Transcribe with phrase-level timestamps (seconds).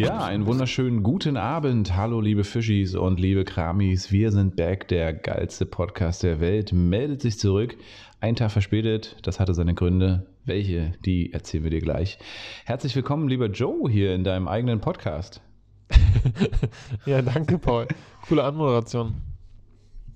[0.00, 1.94] Ja, einen wunderschönen guten Abend.
[1.94, 4.10] Hallo, liebe Fischis und liebe Kramis.
[4.10, 4.88] Wir sind back.
[4.88, 7.76] Der geilste Podcast der Welt meldet sich zurück.
[8.18, 9.18] Ein Tag verspätet.
[9.24, 10.26] Das hatte seine Gründe.
[10.46, 10.92] Welche?
[11.04, 12.18] Die erzählen wir dir gleich.
[12.64, 15.42] Herzlich willkommen, lieber Joe, hier in deinem eigenen Podcast.
[17.04, 17.86] ja, danke, Paul.
[18.26, 19.20] Coole Anmoderation.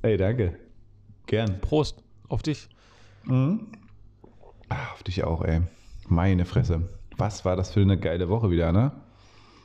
[0.01, 0.57] Ey, danke.
[1.27, 1.61] Gern.
[1.61, 2.03] Prost.
[2.29, 2.71] Auf dich.
[3.25, 3.67] Mhm.
[4.71, 5.61] Ach, auf dich auch, ey.
[6.09, 6.89] Meine Fresse.
[7.19, 9.04] Was war das für eine geile Woche wieder, ne?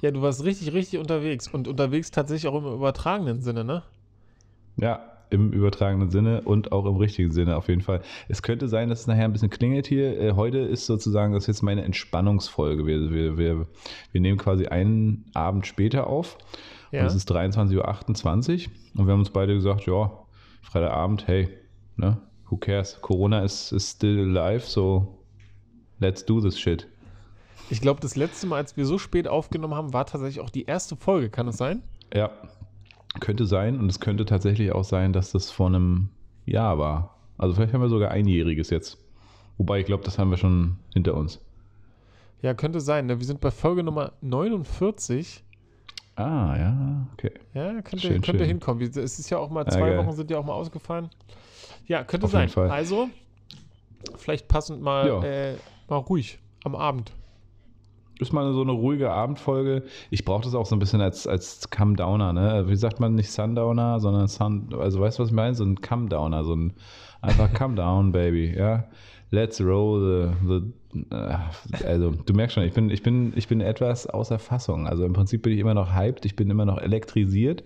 [0.01, 1.47] Ja, du warst richtig, richtig unterwegs.
[1.47, 3.83] Und unterwegs tatsächlich auch im übertragenen Sinne, ne?
[4.77, 8.01] Ja, im übertragenen Sinne und auch im richtigen Sinne auf jeden Fall.
[8.27, 10.19] Es könnte sein, dass es nachher ein bisschen klingelt hier.
[10.19, 12.85] Äh, heute ist sozusagen, das ist jetzt meine Entspannungsfolge.
[12.85, 13.67] Wir, wir, wir,
[14.11, 16.37] wir nehmen quasi einen Abend später auf.
[16.91, 17.01] Ja.
[17.01, 18.71] Und es ist 23.28 Uhr.
[18.95, 20.11] Und wir haben uns beide gesagt, ja,
[20.61, 21.49] Freitagabend, hey,
[21.97, 22.17] ne,
[22.49, 22.99] who cares?
[23.01, 25.19] Corona ist, is still alive, so
[25.99, 26.87] let's do this shit.
[27.69, 30.65] Ich glaube, das letzte Mal, als wir so spät aufgenommen haben, war tatsächlich auch die
[30.65, 31.29] erste Folge.
[31.29, 31.83] Kann es sein?
[32.13, 32.31] Ja,
[33.19, 33.79] könnte sein.
[33.79, 36.09] Und es könnte tatsächlich auch sein, dass das vor einem
[36.45, 37.15] Jahr war.
[37.37, 38.97] Also vielleicht haben wir sogar einjähriges jetzt.
[39.57, 41.39] Wobei ich glaube, das haben wir schon hinter uns.
[42.41, 43.05] Ja, könnte sein.
[43.05, 43.19] Ne?
[43.19, 45.43] Wir sind bei Folge Nummer 49.
[46.15, 47.31] Ah, ja, okay.
[47.53, 48.47] Ja, könnte, schön, könnte schön.
[48.47, 48.81] hinkommen.
[48.81, 51.09] Es ist ja auch mal, zwei ja, Wochen sind ja auch mal ausgefallen.
[51.87, 52.49] Ja, könnte Auf sein.
[52.55, 53.09] Also,
[54.17, 55.23] vielleicht passend mal, ja.
[55.23, 55.55] äh,
[55.87, 57.13] mal ruhig am Abend
[58.19, 59.83] ist mal so eine ruhige Abendfolge.
[60.11, 62.65] Ich brauche das auch so ein bisschen als, als Come-Downer, ne?
[62.67, 65.55] Wie sagt man nicht Sundowner, sondern Sun, also weißt du, was ich meine?
[65.55, 66.73] So ein Come-Downer, so ein
[67.21, 68.85] einfach Come Down, Baby, ja.
[69.31, 73.61] Let's roll the, the äh, also du merkst schon, ich bin, ich bin, ich bin
[73.61, 74.87] etwas außer Fassung.
[74.87, 77.63] Also im Prinzip bin ich immer noch hyped, ich bin immer noch elektrisiert.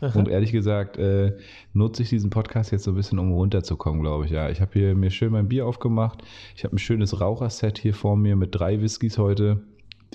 [0.00, 0.18] Aha.
[0.18, 1.36] Und ehrlich gesagt äh,
[1.72, 4.32] nutze ich diesen Podcast jetzt so ein bisschen, um runterzukommen, glaube ich.
[4.32, 6.22] Ja, ich habe hier mir schön mein Bier aufgemacht.
[6.56, 9.62] Ich habe ein schönes Raucherset hier vor mir mit drei Whiskys heute.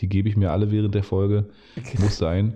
[0.01, 1.49] Die gebe ich mir alle während der Folge.
[1.77, 1.97] Okay.
[2.01, 2.55] Muss sein.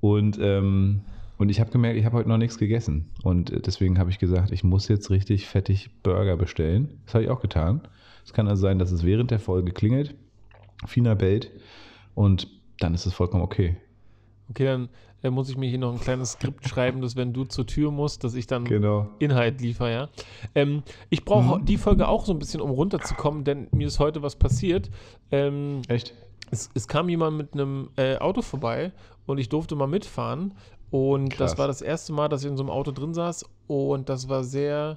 [0.00, 1.02] Und, ähm,
[1.38, 3.10] und ich habe gemerkt, ich habe heute noch nichts gegessen.
[3.22, 7.00] Und äh, deswegen habe ich gesagt, ich muss jetzt richtig fettig Burger bestellen.
[7.04, 7.82] Das habe ich auch getan.
[8.24, 10.14] Es kann also sein, dass es während der Folge klingelt.
[10.86, 11.50] Fina bellt.
[12.14, 12.48] Und
[12.78, 13.76] dann ist es vollkommen okay.
[14.50, 14.88] Okay, dann
[15.22, 17.90] äh, muss ich mir hier noch ein kleines Skript schreiben, dass wenn du zur Tür
[17.90, 19.08] musst, dass ich dann genau.
[19.18, 20.08] Inhalt liefere, ja.
[20.54, 21.64] Ähm, ich brauche mhm.
[21.64, 24.90] die Folge auch so ein bisschen, um runterzukommen, denn mir ist heute was passiert.
[25.30, 26.14] Ähm, Echt?
[26.50, 28.92] es, es kam jemand mit einem äh, Auto vorbei
[29.26, 30.54] und ich durfte mal mitfahren.
[30.90, 31.50] Und Krass.
[31.50, 34.28] das war das erste Mal, dass ich in so einem Auto drin saß und das
[34.28, 34.96] war sehr,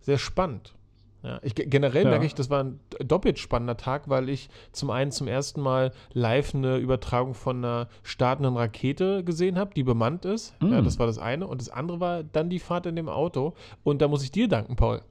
[0.00, 0.74] sehr spannend.
[1.22, 2.10] Ja, ich, generell ja.
[2.10, 5.92] merke ich, das war ein doppelt spannender Tag, weil ich zum einen zum ersten Mal
[6.12, 10.60] live eine Übertragung von einer startenden Rakete gesehen habe, die bemannt ist.
[10.60, 10.72] Mm.
[10.72, 11.46] Ja, das war das eine.
[11.46, 13.54] Und das andere war dann die Fahrt in dem Auto.
[13.84, 15.02] Und da muss ich dir danken, Paul,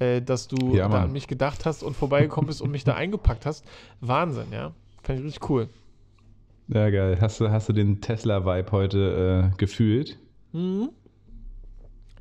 [0.00, 2.94] äh, dass du ja, da an mich gedacht hast und vorbeigekommen bist und mich da
[2.96, 3.64] eingepackt hast.
[4.00, 4.72] Wahnsinn, ja.
[5.02, 5.68] Fand ich richtig cool.
[6.66, 7.18] Ja, geil.
[7.20, 10.18] Hast du, hast du den Tesla-Vibe heute äh, gefühlt?
[10.52, 10.90] Mhm.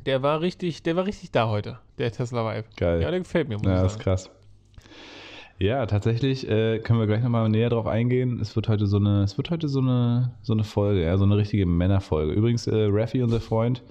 [0.05, 2.67] Der war richtig, der war richtig da heute, der Tesla-Vibe.
[2.75, 3.01] Geil.
[3.01, 4.29] Ja, der gefällt mir, muss Ja, das ist krass.
[5.59, 8.39] Ja, tatsächlich äh, können wir gleich nochmal näher drauf eingehen.
[8.41, 11.23] Es wird heute so eine, es wird heute so eine, so eine Folge, ja, so
[11.23, 12.33] eine richtige Männerfolge.
[12.33, 13.81] Übrigens, äh, Raffi, unser Freund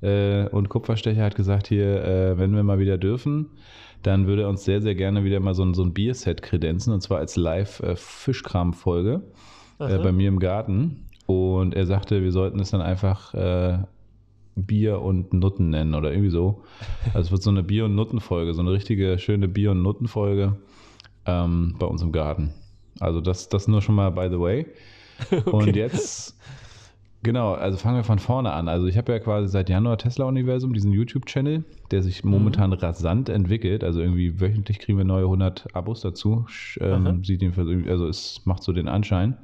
[0.00, 3.50] äh, und Kupferstecher, hat gesagt hier, äh, wenn wir mal wieder dürfen,
[4.02, 6.92] dann würde er uns sehr, sehr gerne wieder mal so ein, so ein Bierset kredenzen
[6.92, 9.22] und zwar als Live-Fischkram-Folge
[9.80, 11.08] äh, bei mir im Garten.
[11.26, 13.78] Und er sagte, wir sollten es dann einfach äh,
[14.54, 16.62] Bier und Nutten nennen oder irgendwie so.
[17.14, 20.56] Also es wird so eine Bier- und Nutten-Folge, so eine richtige schöne Bier- und Nutten-Folge
[21.26, 22.52] ähm, bei uns im Garten.
[23.00, 24.66] Also das, das nur schon mal by the way.
[25.30, 25.50] Okay.
[25.50, 26.36] Und jetzt
[27.24, 28.68] Genau, also fangen wir von vorne an.
[28.68, 32.76] Also ich habe ja quasi seit Januar Tesla Universum, diesen YouTube-Channel, der sich momentan mhm.
[32.76, 33.84] rasant entwickelt.
[33.84, 36.46] Also irgendwie wöchentlich kriegen wir neue 100 Abos dazu.
[36.80, 39.36] Ähm, sieht jedenfalls irgendwie, also es macht so den Anschein.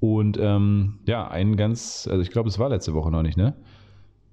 [0.00, 3.54] Und ähm, ja, ein ganz, also ich glaube, es war letzte Woche noch nicht, ne?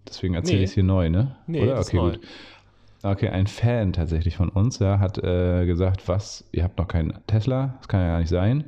[0.09, 0.63] Deswegen erzähle nee.
[0.63, 1.35] ich es hier neu, ne?
[1.47, 1.79] Nee, Oder?
[1.79, 2.19] Okay, gut.
[3.01, 7.13] Okay, ein Fan tatsächlich von uns, ja, hat äh, gesagt, was, ihr habt noch keinen
[7.27, 8.65] Tesla, das kann ja gar nicht sein.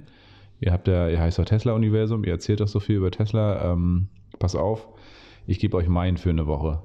[0.61, 3.73] Ihr habt ja, ihr heißt doch Tesla-Universum, ihr erzählt doch so viel über Tesla.
[3.73, 4.07] Ähm,
[4.39, 4.87] pass auf,
[5.47, 6.81] ich gebe euch meinen für eine Woche.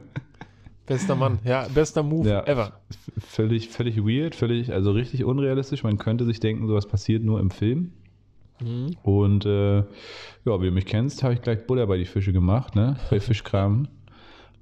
[0.86, 2.80] Bester Mann, ja, bester Move ja, ever.
[3.18, 5.82] Völlig, völlig weird, völlig, also richtig unrealistisch.
[5.82, 7.92] Man könnte sich denken, sowas passiert nur im Film.
[8.60, 8.96] Mhm.
[9.02, 12.74] Und äh, ja, wie du mich kennst, habe ich gleich Butter bei die Fische gemacht,
[12.74, 12.96] ne?
[13.10, 13.88] Bei Fischkram.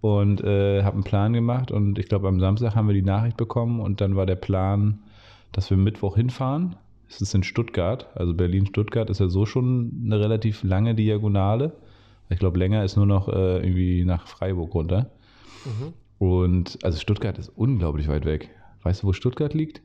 [0.01, 3.37] und äh, habe einen Plan gemacht und ich glaube, am Samstag haben wir die Nachricht
[3.37, 5.01] bekommen und dann war der Plan,
[5.53, 6.77] dass wir Mittwoch hinfahren
[7.15, 11.73] es ist in Stuttgart, also Berlin-Stuttgart ist ja so schon eine relativ lange Diagonale.
[12.31, 15.11] Ich glaube, länger ist nur noch äh, irgendwie nach Freiburg runter.
[15.65, 15.93] Mhm.
[16.19, 18.51] Und also Stuttgart ist unglaublich weit weg.
[18.83, 19.83] Weißt du, wo Stuttgart liegt?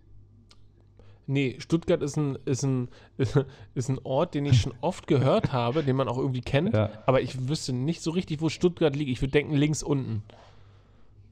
[1.30, 2.88] Nee, Stuttgart ist ein, ist, ein,
[3.76, 6.90] ist ein Ort, den ich schon oft gehört habe, den man auch irgendwie kennt, ja.
[7.06, 9.12] aber ich wüsste nicht so richtig, wo Stuttgart liegt.
[9.12, 10.24] Ich würde denken, links unten.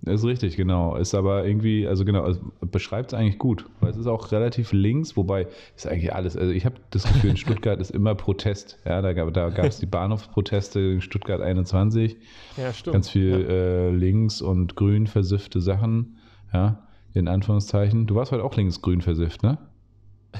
[0.05, 0.97] Ist richtig, genau.
[0.97, 4.71] Ist aber irgendwie, also genau, also beschreibt es eigentlich gut, weil es ist auch relativ
[4.71, 6.37] links, wobei ist eigentlich alles.
[6.37, 8.77] Also ich habe das Gefühl, in Stuttgart ist immer Protest.
[8.85, 12.17] Ja, da gab da es die Bahnhofsproteste in Stuttgart 21.
[12.57, 12.93] Ja, stimmt.
[12.93, 13.55] Ganz viel ja.
[13.55, 16.17] äh, links und grün versiffte Sachen.
[16.53, 18.05] Ja, in Anführungszeichen.
[18.05, 19.57] Du warst heute auch links-grün versifft, ne?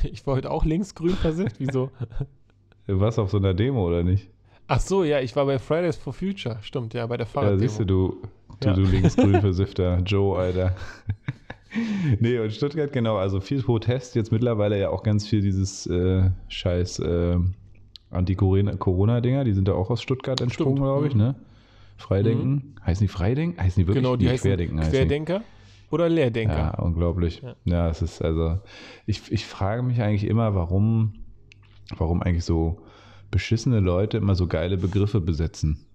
[0.11, 1.89] Ich war heute auch links-grün versifft, wieso?
[2.87, 4.29] Du warst auf so einer Demo, oder nicht?
[4.67, 7.61] Ach so, ja, ich war bei Fridays for Future, stimmt, ja, bei der Fahrraddemo.
[7.61, 8.21] Ja, siehst du, du,
[8.59, 8.73] du, ja.
[8.73, 10.75] du linksgrün versiffter Joe, Alter.
[12.19, 16.29] nee, und Stuttgart, genau, also viel Protest, jetzt mittlerweile ja auch ganz viel dieses äh,
[16.47, 17.37] scheiß äh,
[18.09, 21.21] Anti-Corona-Dinger, die sind da auch aus Stuttgart entsprungen, glaube ich, mhm.
[21.21, 21.35] ne?
[21.97, 22.51] Freidenken.
[22.51, 22.85] Mhm.
[22.85, 23.61] Heißen die Freidenken?
[23.61, 24.03] Heißen die wirklich?
[24.03, 24.79] Genau, die, heißen Querdenken.
[24.81, 25.41] Querdenker
[25.95, 26.57] oder Lehrdenker.
[26.57, 27.41] Ja, unglaublich.
[27.41, 28.59] Ja, ja es ist also,
[29.05, 31.13] ich, ich frage mich eigentlich immer, warum,
[31.97, 32.81] warum eigentlich so
[33.31, 35.85] beschissene Leute immer so geile Begriffe besetzen.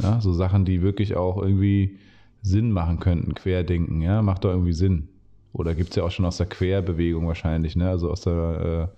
[0.00, 1.98] Ja, so Sachen, die wirklich auch irgendwie
[2.40, 3.34] Sinn machen könnten.
[3.34, 5.08] Querdenken, ja, macht doch irgendwie Sinn.
[5.52, 7.88] Oder gibt es ja auch schon aus der Querbewegung wahrscheinlich, ne?
[7.88, 8.90] Also aus der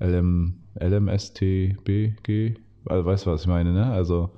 [0.00, 2.56] äh, LM, LMSTBG.
[2.86, 3.86] Also weißt du, was ich meine, ne?
[3.86, 4.30] Also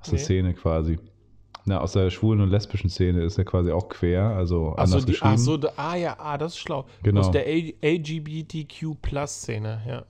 [0.00, 0.98] aus der Szene quasi.
[1.64, 5.02] Na, aus der schwulen und lesbischen Szene ist er quasi auch quer, also ach anders
[5.02, 5.34] so, die, geschrieben.
[5.34, 6.86] Ach so, ah ja, ah, das ist schlau.
[7.02, 7.20] Genau.
[7.20, 10.04] Aus der LGBTQ-Plus-Szene, ja.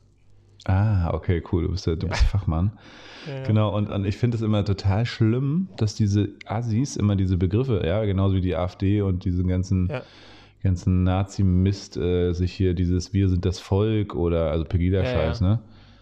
[0.65, 1.65] Ah, okay, cool.
[1.65, 2.73] Du bist ja, du bist Fachmann.
[3.25, 3.45] Ja.
[3.45, 7.81] Genau, und, und ich finde es immer total schlimm, dass diese Assis immer diese Begriffe,
[7.87, 10.03] ja, genauso wie die AfD und diesen ganzen, ja.
[10.61, 15.61] ganzen Nazi-Mist, äh, sich hier dieses Wir sind das Volk oder also Pegida-Scheiß, ja, ne?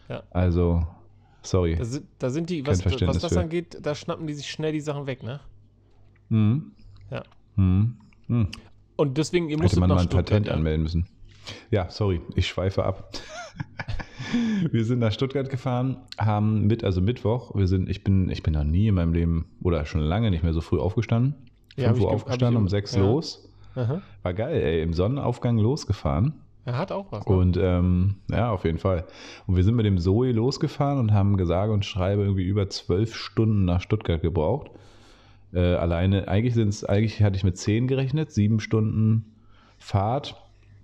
[0.08, 0.22] Ja.
[0.30, 0.86] Also,
[1.42, 1.76] sorry.
[1.76, 3.40] Da sind, da sind die, was, was das für.
[3.40, 5.40] angeht, da schnappen die sich schnell die Sachen weg, ne?
[6.28, 6.72] Mhm.
[7.10, 7.22] Ja.
[7.56, 7.96] Mhm.
[8.28, 8.48] Mhm.
[8.96, 11.06] Und deswegen, ihr müsst Hätte man mal ein Patent anmelden müssen.
[11.70, 13.12] Ja, sorry, ich schweife ab.
[14.70, 18.54] wir sind nach Stuttgart gefahren, haben mit, also Mittwoch, wir sind, ich bin, ich bin
[18.54, 21.34] noch nie in meinem Leben oder schon lange nicht mehr so früh aufgestanden.
[21.76, 23.00] Ja, 5 Uhr aufgestanden, um 6 ja.
[23.00, 23.48] los.
[23.74, 24.02] Aha.
[24.22, 26.34] War geil, ey, im Sonnenaufgang losgefahren.
[26.70, 27.26] Er hat auch was.
[27.26, 27.34] Ne?
[27.34, 29.04] Und ähm, ja, auf jeden Fall.
[29.48, 33.16] Und wir sind mit dem Zoe losgefahren und haben gesagt und schreibe irgendwie über zwölf
[33.16, 34.70] Stunden nach Stuttgart gebraucht.
[35.52, 39.34] Äh, alleine, eigentlich sind es, eigentlich hatte ich mit zehn gerechnet, sieben Stunden
[39.78, 40.36] Fahrt,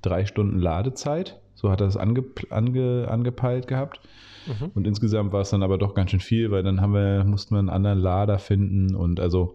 [0.02, 1.38] drei Stunden Ladezeit.
[1.54, 4.00] So hat er es ange, ange, angepeilt gehabt.
[4.48, 4.72] Mhm.
[4.74, 7.54] Und insgesamt war es dann aber doch ganz schön viel, weil dann haben wir, mussten
[7.54, 8.96] wir einen anderen Lader finden.
[8.96, 9.54] Und also,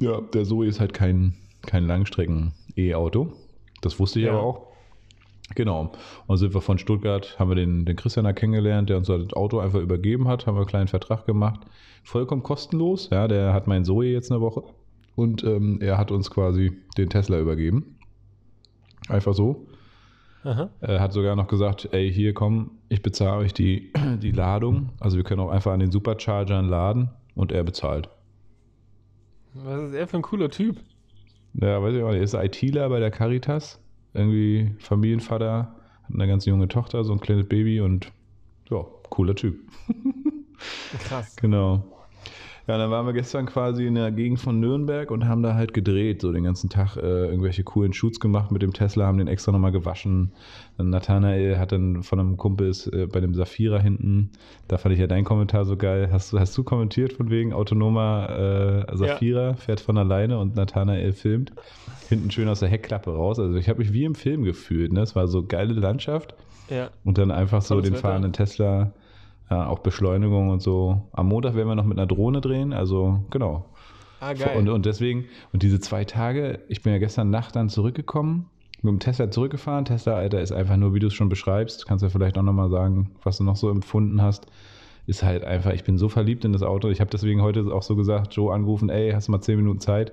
[0.00, 3.34] ja, der Zoe ist halt kein, kein Langstrecken-E-Auto.
[3.82, 4.32] Das wusste ich ja.
[4.32, 4.67] aber auch.
[5.54, 5.92] Genau.
[6.26, 9.32] Und sind wir von Stuttgart, haben wir den, den Christian da kennengelernt, der uns das
[9.32, 11.60] Auto einfach übergeben hat, haben wir einen kleinen Vertrag gemacht.
[12.04, 13.08] Vollkommen kostenlos.
[13.10, 14.62] Ja, der hat mein Zoe jetzt eine Woche.
[15.16, 17.96] Und ähm, er hat uns quasi den Tesla übergeben.
[19.08, 19.66] Einfach so.
[20.80, 23.92] Er hat sogar noch gesagt, ey, hier komm, ich bezahle euch die,
[24.22, 24.90] die Ladung.
[25.00, 28.08] Also wir können auch einfach an den Superchargern laden und er bezahlt.
[29.54, 30.76] Was ist er für ein cooler Typ?
[31.54, 32.18] Ja, weiß ich auch nicht.
[32.18, 33.80] Er ist ITler bei der Caritas.
[34.14, 38.12] Irgendwie Familienvater, hat eine ganz junge Tochter, so ein kleines Baby und
[38.70, 39.60] ja, cooler Typ.
[40.98, 41.36] Krass.
[41.36, 41.97] genau.
[42.68, 45.72] Ja, dann waren wir gestern quasi in der Gegend von Nürnberg und haben da halt
[45.72, 49.26] gedreht, so den ganzen Tag äh, irgendwelche coolen Shoots gemacht mit dem Tesla, haben den
[49.26, 50.32] extra nochmal gewaschen.
[50.76, 54.32] Dann Nathanael hat dann von einem Kumpel äh, bei dem Safira hinten,
[54.68, 56.10] da fand ich ja deinen Kommentar so geil.
[56.12, 59.54] Hast, hast du kommentiert von wegen autonomer äh, Safira, ja.
[59.54, 61.54] fährt von alleine und Nathanael filmt.
[62.10, 63.38] Hinten schön aus der Heckklappe raus.
[63.38, 64.92] Also ich habe mich wie im Film gefühlt.
[64.92, 65.00] Ne?
[65.00, 66.34] Es war so geile Landschaft.
[66.68, 66.90] Ja.
[67.02, 68.92] Und dann einfach so den fahrenden Tesla
[69.50, 71.08] ja, auch Beschleunigung und so.
[71.12, 73.66] Am Montag werden wir noch mit einer Drohne drehen, also genau.
[74.20, 74.56] Ah, geil.
[74.56, 78.50] Und, und deswegen, und diese zwei Tage, ich bin ja gestern Nacht dann zurückgekommen,
[78.82, 79.84] mit dem Tesla zurückgefahren.
[79.84, 82.42] Tesla, Alter, ist einfach nur, wie du es schon beschreibst, kannst du ja vielleicht auch
[82.42, 84.46] nochmal sagen, was du noch so empfunden hast.
[85.06, 86.88] Ist halt einfach, ich bin so verliebt in das Auto.
[86.90, 89.80] Ich habe deswegen heute auch so gesagt, Joe angerufen, ey, hast du mal zehn Minuten
[89.80, 90.12] Zeit?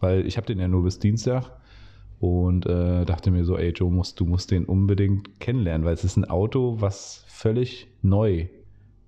[0.00, 1.50] Weil ich habe den ja nur bis Dienstag
[2.20, 6.04] und äh, dachte mir so, ey Joe, musst, du musst den unbedingt kennenlernen, weil es
[6.04, 8.46] ist ein Auto, was völlig neu.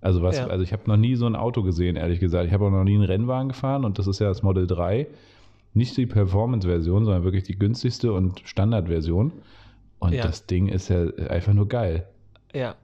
[0.01, 0.47] Also was, ja.
[0.47, 2.47] also ich habe noch nie so ein Auto gesehen, ehrlich gesagt.
[2.47, 5.07] Ich habe auch noch nie einen Rennwagen gefahren und das ist ja das Model 3.
[5.75, 9.33] Nicht die Performance-Version, sondern wirklich die günstigste und Standard-Version.
[9.99, 10.23] Und ja.
[10.23, 12.07] das Ding ist ja einfach nur geil.
[12.55, 12.77] Ja,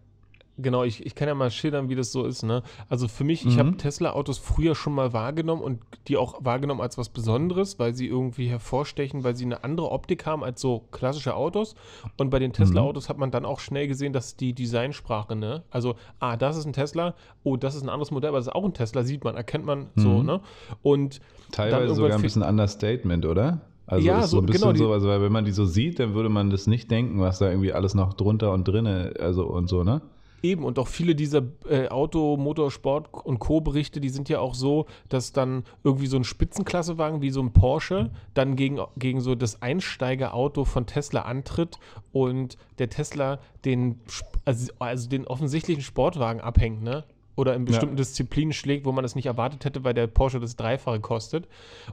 [0.61, 2.43] Genau, ich, ich kann ja mal schildern, wie das so ist.
[2.43, 2.62] Ne?
[2.88, 3.50] Also für mich, mhm.
[3.50, 7.95] ich habe Tesla-Autos früher schon mal wahrgenommen und die auch wahrgenommen als was Besonderes, weil
[7.95, 11.77] sie irgendwie hervorstechen, weil sie eine andere Optik haben als so klassische Autos.
[12.17, 13.09] Und bei den Tesla-Autos mhm.
[13.11, 15.62] hat man dann auch schnell gesehen, dass die Designsprache, ne?
[15.71, 18.55] Also, ah, das ist ein Tesla, oh, das ist ein anderes Modell, aber das ist
[18.55, 20.00] auch ein Tesla, sieht man, erkennt man mhm.
[20.00, 20.41] so, ne?
[20.83, 21.21] Und
[21.53, 23.61] teilweise sogar ein bisschen Understatement, oder?
[23.87, 25.53] Also Ja, ist so so- ein bisschen genau, die- so, also weil wenn man die
[25.53, 28.69] so sieht, dann würde man das nicht denken, was da irgendwie alles noch drunter und
[28.69, 30.03] drinne, also und so, ne?
[30.42, 34.87] Eben, und auch viele dieser äh, Auto, Motorsport und Co-Berichte, die sind ja auch so,
[35.09, 39.62] dass dann irgendwie so ein Spitzenklassewagen wie so ein Porsche dann gegen, gegen so das
[39.62, 41.78] Einsteigerauto von Tesla antritt
[42.12, 44.00] und der Tesla den,
[44.45, 47.04] also, also den offensichtlichen Sportwagen abhängt, ne?
[47.38, 50.57] Oder in bestimmten Disziplinen schlägt, wo man das nicht erwartet hätte, weil der Porsche das
[50.57, 51.47] Dreifache kostet.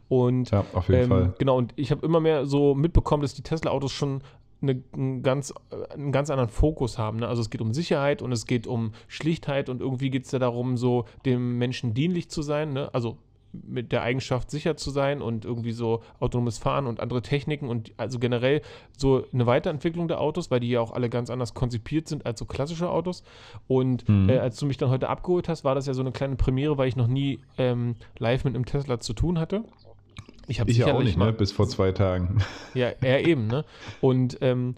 [0.10, 1.34] Und Ja, auf jeden ähm, Fall.
[1.38, 4.24] Genau, und ich habe immer mehr so mitbekommen, dass die Tesla-Autos schon
[4.62, 5.54] eine, einen, ganz,
[5.94, 7.20] einen ganz anderen Fokus haben.
[7.20, 7.28] Ne?
[7.28, 10.40] Also es geht um Sicherheit und es geht um Schlichtheit und irgendwie geht es ja
[10.40, 12.74] darum, so dem Menschen dienlich zu sein.
[12.74, 12.94] Ne?
[12.94, 13.18] Also
[13.64, 17.94] mit der Eigenschaft sicher zu sein und irgendwie so autonomes Fahren und andere Techniken und
[17.96, 18.62] also generell
[18.98, 22.40] so eine Weiterentwicklung der Autos, weil die ja auch alle ganz anders konzipiert sind als
[22.40, 23.24] so klassische Autos.
[23.68, 24.30] Und Mhm.
[24.30, 26.78] äh, als du mich dann heute abgeholt hast, war das ja so eine kleine Premiere,
[26.78, 29.64] weil ich noch nie ähm, live mit einem Tesla zu tun hatte.
[30.48, 31.34] Ich habe Ich ja auch sicherlich nicht, mal ne?
[31.34, 32.40] Bis vor zwei Tagen.
[32.74, 33.66] ja, er eben, ne?
[34.02, 34.76] Und ähm,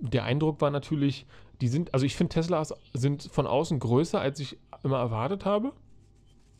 [0.00, 1.26] der Eindruck war natürlich,
[1.60, 5.72] die sind, also ich finde Teslas sind von außen größer, als ich immer erwartet habe.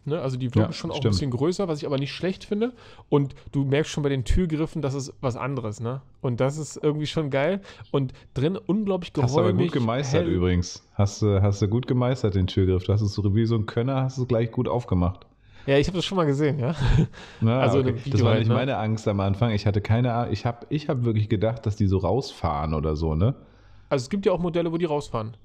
[0.06, 0.20] Ne?
[0.20, 1.14] Also die wirken Ja, schon auch ein stimmt.
[1.14, 2.72] bisschen größer, was ich aber nicht schlecht finde.
[3.08, 6.00] Und du merkst schon bei den Türgriffen, das ist was anderes, ne?
[6.20, 7.60] Und das ist irgendwie schon geil.
[7.90, 9.30] Und drin unglaublich geräumig.
[9.30, 10.32] Hast du aber gut gemeistert hell.
[10.32, 10.86] übrigens.
[10.94, 12.84] Hast du hast du gut gemeistert, den Türgriff.
[12.84, 15.26] Du hast es so wie so ein Könner, hast du es gleich gut aufgemacht.
[15.66, 16.74] Ja, ich habe das schon mal gesehen, ja.
[17.40, 17.94] Na, Also okay.
[18.06, 18.54] das war halt, nicht ne?
[18.54, 19.50] meine Angst am Anfang.
[19.50, 20.32] Ich hatte keine Ahnung.
[20.32, 23.34] Ich habe ich hab wirklich gedacht, dass die so rausfahren oder so, ne?
[23.88, 25.36] Also es gibt ja auch Modelle, wo die rausfahren.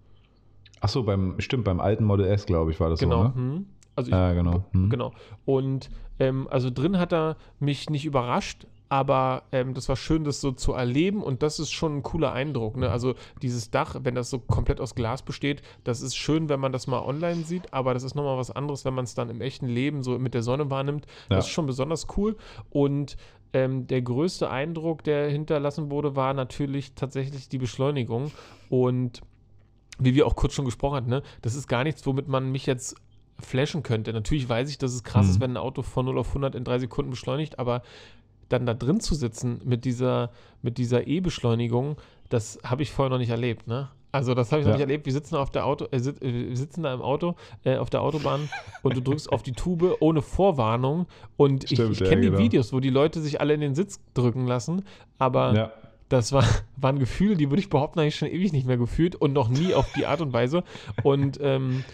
[0.80, 3.18] Ach so, beim, stimmt, beim alten Model S, glaube ich, war das Genau.
[3.18, 3.34] so, ne?
[3.36, 3.66] Hm.
[3.96, 4.66] Also ich, Ja, genau.
[4.72, 4.90] Hm.
[4.90, 5.12] Genau.
[5.46, 10.42] Und ähm, also drin hat er mich nicht überrascht, aber ähm, das war schön, das
[10.42, 12.76] so zu erleben und das ist schon ein cooler Eindruck.
[12.76, 12.92] Ne?
[12.92, 16.74] Also dieses Dach, wenn das so komplett aus Glas besteht, das ist schön, wenn man
[16.74, 19.40] das mal online sieht, aber das ist nochmal was anderes, wenn man es dann im
[19.40, 21.06] echten Leben so mit der Sonne wahrnimmt.
[21.30, 21.38] Ja.
[21.38, 22.36] Das ist schon besonders cool
[22.70, 23.16] und
[23.54, 28.32] ähm, der größte Eindruck, der hinterlassen wurde, war natürlich tatsächlich die Beschleunigung
[28.70, 29.22] und
[30.00, 32.66] wie wir auch kurz schon gesprochen hatten, ne, das ist gar nichts, womit man mich
[32.66, 32.96] jetzt
[33.40, 34.12] flashen könnte.
[34.12, 35.32] Natürlich weiß ich, dass es krass Mhm.
[35.32, 37.84] ist, wenn ein Auto von 0 auf 100 in drei Sekunden beschleunigt, aber
[38.51, 40.31] dann da drin zu sitzen mit dieser,
[40.62, 41.98] mit dieser E-Beschleunigung,
[42.29, 43.89] das habe ich vorher noch nicht erlebt, ne?
[44.13, 44.77] Also das habe ich noch Ja.
[44.77, 45.05] nicht erlebt.
[45.05, 48.01] Wir sitzen auf der Auto, äh, äh, wir sitzen da im Auto äh, auf der
[48.01, 48.50] Autobahn
[48.84, 51.05] und du drückst auf die Tube ohne Vorwarnung
[51.38, 52.38] und Stimmt, ich, ich ja, kenne genau.
[52.38, 54.84] die Videos, wo die Leute sich alle in den Sitz drücken lassen,
[55.17, 55.72] aber Ja.
[56.10, 56.43] das war,
[56.75, 59.48] waren Gefühle, die würde ich behaupten, habe ich schon ewig nicht mehr gefühlt und noch
[59.48, 60.65] nie auf die Art und Weise.
[61.03, 61.86] Und ähm,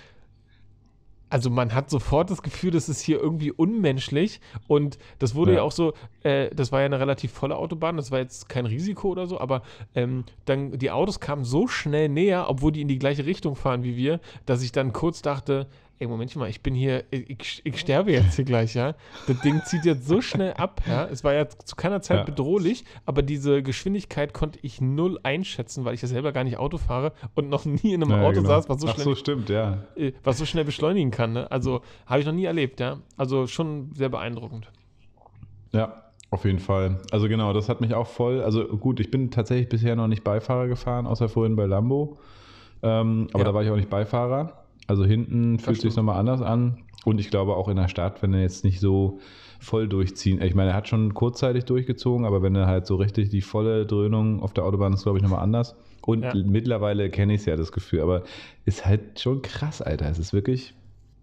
[1.29, 4.39] also man hat sofort das Gefühl, das ist hier irgendwie unmenschlich.
[4.67, 5.63] Und das wurde ja, Ja.
[5.63, 5.93] auch so,
[6.24, 9.39] äh, das war ja eine relativ volle Autobahn, das war jetzt kein Risiko oder so,
[9.39, 9.62] aber
[9.96, 13.84] ähm, dann die Autos kamen so schnell näher, obwohl die in die gleiche Richtung fahren
[13.84, 15.67] wie wir, dass ich dann kurz dachte,
[16.00, 18.94] ey, Momentchen mal, ich bin hier, ich, ich sterbe jetzt hier gleich, ja.
[19.25, 21.06] Das Ding zieht jetzt so schnell ab, ja.
[21.06, 22.24] Es war ja zu keiner Zeit Ja.
[22.24, 26.77] bedrohlich, aber diese Geschwindigkeit konnte ich null einschätzen, weil ich ja selber gar nicht Auto
[26.77, 28.50] fahre und noch nie in einem Ja, Auto genau.
[28.50, 29.84] saß, was so Ach schnell so, stimmt, ja.
[29.96, 31.34] äh, was so schnell beschleunigen kann.
[31.34, 31.50] Ne?
[31.51, 33.00] Also habe ich noch nie erlebt, ja.
[33.18, 34.72] Also schon sehr beeindruckend.
[35.74, 37.00] Ja, auf jeden Fall.
[37.12, 38.42] Also genau, das hat mich auch voll.
[38.42, 42.20] Also gut, ich bin tatsächlich bisher noch nicht Beifahrer gefahren, außer vorhin bei Lambo.
[42.84, 43.46] Ähm, aber Ja.
[43.46, 44.63] da war ich auch nicht Beifahrer.
[44.88, 46.77] Also hinten fühlt sich nochmal anders an.
[47.06, 49.20] Und ich glaube auch in der Stadt, wenn er jetzt nicht so
[49.60, 50.41] voll durchziehen.
[50.41, 53.86] Ich meine, er hat schon kurzzeitig durchgezogen, aber wenn er halt so richtig die volle
[53.86, 55.75] Dröhnung auf der Autobahn ist, glaube ich, nochmal anders.
[56.01, 56.34] Und Ja.
[56.36, 58.01] mittlerweile kenne ich es ja, das Gefühl.
[58.01, 58.24] Aber
[58.65, 60.10] ist halt schon krass, Alter.
[60.10, 60.74] Es ist wirklich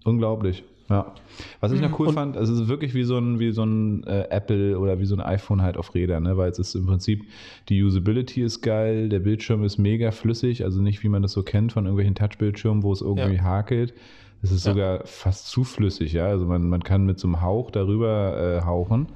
[0.05, 0.65] unglaublich.
[0.91, 1.13] Ja.
[1.61, 3.63] Was ich noch cool Und- fand, also es ist wirklich wie so ein, wie so
[3.65, 6.37] ein äh, Apple oder wie so ein iPhone halt auf Rädern, ne?
[6.37, 7.25] weil es ist im Prinzip,
[7.71, 11.43] die Usability ist geil, der Bildschirm ist mega flüssig, also nicht wie man das so
[11.43, 13.95] kennt von irgendwelchen Touchbildschirmen, wo es irgendwie hakelt.
[14.43, 14.73] Es ist Ja.
[14.73, 16.27] sogar fast zu flüssig, ja.
[16.27, 19.07] Also man, man kann mit so einem Hauch darüber äh, hauchen.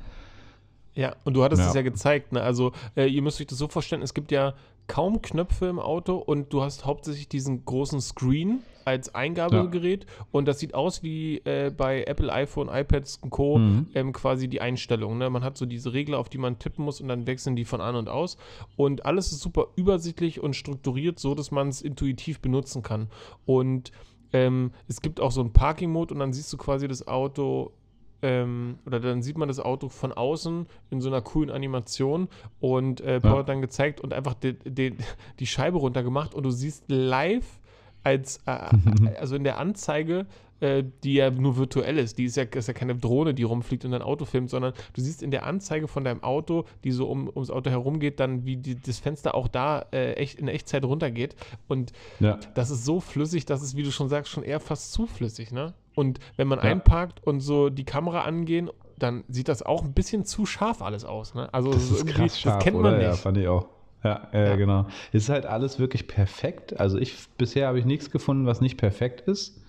[0.95, 1.69] Ja, und du hattest Ja.
[1.69, 2.33] es ja gezeigt.
[2.33, 2.41] Ne?
[2.43, 4.55] Also äh, ihr müsst euch das so vorstellen, es gibt ja
[4.89, 10.59] kaum Knöpfe im Auto und du hast hauptsächlich diesen großen Screen als Eingabegerät und das
[10.59, 13.59] sieht aus wie äh, bei Apple, iPhone, iPads und Co.
[13.59, 13.87] Mhm.
[13.95, 15.19] Ähm, quasi die Einstellung.
[15.19, 15.29] Ne?
[15.29, 17.83] Man hat so diese Regler, auf die man tippen muss und dann wechseln die von
[17.83, 18.39] an und aus
[18.77, 23.09] und alles ist super übersichtlich und strukturiert, so dass man es intuitiv benutzen kann.
[23.45, 23.93] Und
[24.33, 27.73] ähm, es gibt auch so einen Parking-Mode und dann siehst du quasi das Auto
[28.23, 32.29] ähm, oder dann sieht man das Auto von außen in so einer coolen Animation
[32.61, 33.39] und äh, Paul Ja.
[33.39, 34.97] hat dann gezeigt und einfach die, die,
[35.39, 37.61] die Scheibe runtergemacht und du siehst live
[38.03, 38.51] als, äh,
[39.21, 40.27] also in der Anzeige,
[40.61, 43.85] äh, die ja nur virtuell ist, die ist ja, ist ja keine Drohne, die rumfliegt
[43.85, 47.09] und dein Auto filmt, sondern du siehst in der Anzeige von deinem Auto, die so
[47.09, 50.85] um, ums Auto herumgeht, dann wie die, das Fenster auch da äh, echt, in Echtzeit
[50.85, 51.37] runtergeht
[51.69, 52.41] und Ja.
[52.55, 55.53] das ist so flüssig, dass es, wie du schon sagst, schon eher fast zu flüssig,
[55.53, 55.75] ne?
[55.99, 56.65] Und wenn man Ja.
[56.65, 61.05] einparkt und so die Kamera angehen dann sieht das auch ein bisschen zu scharf alles
[61.05, 61.35] aus.
[61.35, 61.49] Ne?
[61.53, 62.99] Also das, ist krass scharf, das kennt man oder?
[62.99, 63.07] nicht.
[63.07, 63.67] Ja, fand ich auch.
[64.05, 64.87] Ja, ja, ja, genau.
[65.13, 66.79] Es ist halt alles wirklich perfekt.
[66.79, 69.61] Also ich bisher habe ich nichts gefunden, was nicht perfekt ist.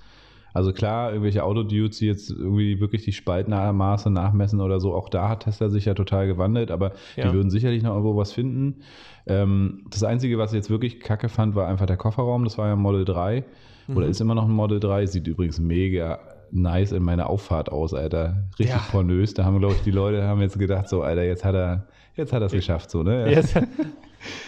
[0.54, 5.30] Also klar, irgendwelche Autodudes, die jetzt irgendwie wirklich die Spaltmaße nachmessen oder so, auch da
[5.30, 7.28] hat Tesla sich ja total gewandelt, aber ja.
[7.28, 8.82] die würden sicherlich noch irgendwo was finden.
[9.28, 12.44] Ähm, das Einzige, was ich jetzt wirklich kacke fand, war einfach der Kofferraum.
[12.44, 13.44] Das war ja Model 3
[13.90, 13.98] mhm.
[13.98, 15.06] oder ist immer noch ein Model 3.
[15.06, 16.20] Sieht übrigens mega
[16.52, 18.48] nice in meiner Auffahrt aus, Alter.
[18.58, 18.86] Richtig ja.
[18.92, 19.34] pornös.
[19.34, 21.88] Da haben, glaube ich, die Leute haben jetzt gedacht, so, Alter, jetzt hat er
[22.20, 23.32] jetzt hat er es geschafft, so, ne?
[23.32, 23.54] Yes.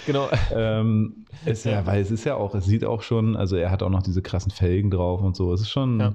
[0.05, 0.27] genau.
[0.53, 3.81] ähm, ist ja, weil es ist ja auch, es sieht auch schon, also er hat
[3.83, 5.53] auch noch diese krassen Felgen drauf und so.
[5.53, 6.13] Es ist schon, ja.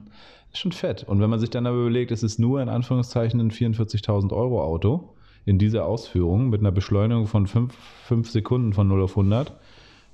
[0.52, 1.04] ist schon fett.
[1.04, 4.62] Und wenn man sich dann aber überlegt, es ist nur in Anführungszeichen ein 44.000 Euro
[4.62, 5.14] Auto
[5.45, 9.52] in dieser Ausführung mit einer Beschleunigung von 5 Sekunden von 0 auf 100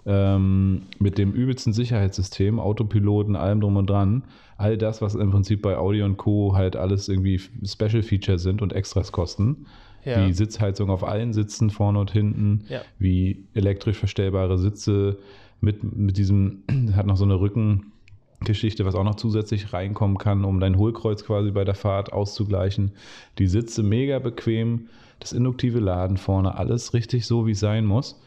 [0.04, 4.24] ähm, mit dem übelsten Sicherheitssystem, Autopiloten, allem drum und dran.
[4.56, 6.54] All das, was im Prinzip bei Audi und Co.
[6.54, 9.66] halt alles irgendwie Special Features sind und Extras kosten.
[10.04, 10.26] Ja.
[10.26, 12.80] Wie Sitzheizung auf allen Sitzen, vorne und hinten, ja.
[12.98, 15.18] wie elektrisch verstellbare Sitze
[15.60, 16.64] mit, mit diesem,
[16.96, 21.52] hat noch so eine Rückengeschichte, was auch noch zusätzlich reinkommen kann, um dein Hohlkreuz quasi
[21.52, 22.90] bei der Fahrt auszugleichen.
[23.38, 24.88] Die Sitze mega bequem,
[25.20, 28.20] das induktive Laden vorne, alles richtig so, wie es sein muss.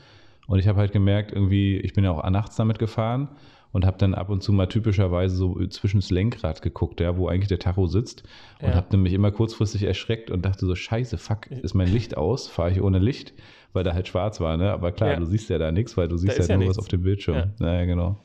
[0.48, 3.30] Und ich habe halt gemerkt, irgendwie, ich bin ja auch nachts damit gefahren
[3.72, 7.28] und habe dann ab und zu mal typischerweise so zwischen das Lenkrad geguckt, ja, wo
[7.28, 8.24] eigentlich der Tacho sitzt.
[8.62, 8.76] Und ja.
[8.76, 12.48] habe dann mich immer kurzfristig erschreckt und dachte so, scheiße, fuck, ist mein Licht aus?
[12.48, 13.34] Fahre ich ohne Licht?
[13.74, 14.72] Weil da halt schwarz war, ne?
[14.72, 15.20] Aber klar, ja.
[15.20, 16.78] du siehst ja da nichts, weil du siehst halt ja nur nichts.
[16.78, 17.36] was auf dem Bildschirm.
[17.36, 17.48] Ja.
[17.60, 18.24] Naja, genau.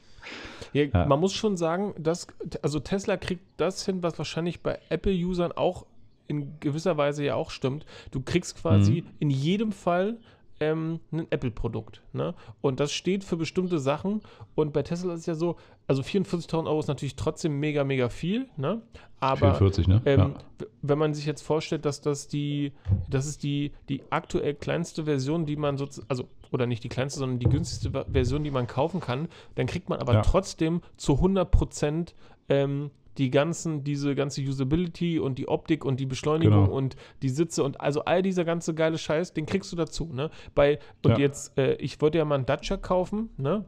[0.93, 2.29] Man muss schon sagen, dass,
[2.63, 5.87] also Tesla kriegt das hin, was wahrscheinlich bei Apple-Usern auch
[6.29, 7.85] in gewisser Weise ja auch stimmt.
[8.13, 9.11] Du kriegst quasi mhm.
[9.19, 10.19] in jedem Fall
[10.61, 12.03] ähm, ein Apple-Produkt.
[12.13, 12.35] Ne?
[12.61, 14.21] Und das steht für bestimmte Sachen.
[14.55, 18.09] Und bei Tesla ist es ja so, also 44.000 Euro ist natürlich trotzdem mega, mega
[18.09, 18.49] viel.
[18.57, 18.83] Ne?
[19.19, 20.03] Aber 44, ne?
[20.05, 20.19] Ähm,
[20.61, 20.67] ja.
[20.83, 22.73] wenn man sich jetzt vorstellt, dass das die,
[23.09, 27.21] das ist die, die aktuell kleinste Version, die man sozusagen, also oder nicht die kleinste,
[27.21, 30.23] sondern die günstigste Version, die man kaufen kann, dann kriegt man aber ja.
[30.23, 32.15] trotzdem zu 100 Prozent
[32.49, 36.77] ähm, die ganzen, diese ganze Usability und die Optik und die Beschleunigung genau.
[36.77, 40.31] und die Sitze und also all dieser ganze geile Scheiß, den kriegst du dazu, ne?
[40.55, 41.19] Bei, und ja.
[41.19, 43.65] jetzt, äh, ich wollte ja mal einen Dacia kaufen, ne?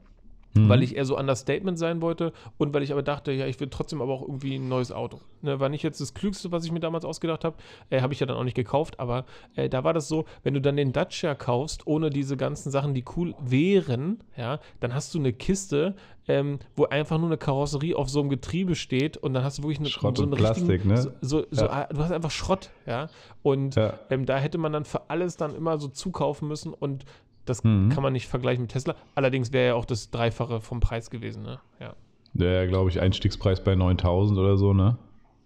[0.55, 0.69] Mhm.
[0.69, 3.69] Weil ich eher so Understatement sein wollte und weil ich aber dachte, ja, ich will
[3.71, 5.21] trotzdem aber auch irgendwie ein neues Auto.
[5.41, 7.57] Ne, war nicht jetzt das Klügste, was ich mir damals ausgedacht habe.
[7.91, 9.25] Äh, habe ich ja dann auch nicht gekauft, aber
[9.57, 12.95] äh, da war das so, wenn du dann den Dacia kaufst, ohne diese ganzen Sachen,
[12.95, 15.97] die cool wären, ja, dann hast du eine Kiste,
[16.29, 19.63] ähm, wo einfach nur eine Karosserie auf so einem Getriebe steht und dann hast du
[19.63, 20.97] wirklich eine, Schrott so eine Plastik, ne?
[20.97, 21.87] So, so, so ja.
[21.87, 23.09] du hast einfach Schrott, ja.
[23.43, 23.99] Und ja.
[24.11, 27.05] Ähm, da hätte man dann für alles dann immer so zukaufen müssen und
[27.45, 27.91] das mhm.
[27.91, 28.95] kann man nicht vergleichen mit Tesla.
[29.15, 31.61] Allerdings wäre ja auch das Dreifache vom Preis gewesen, ne?
[31.81, 31.95] Ja.
[32.35, 34.97] Der, glaube ich, Einstiegspreis bei 9000 oder so, ne?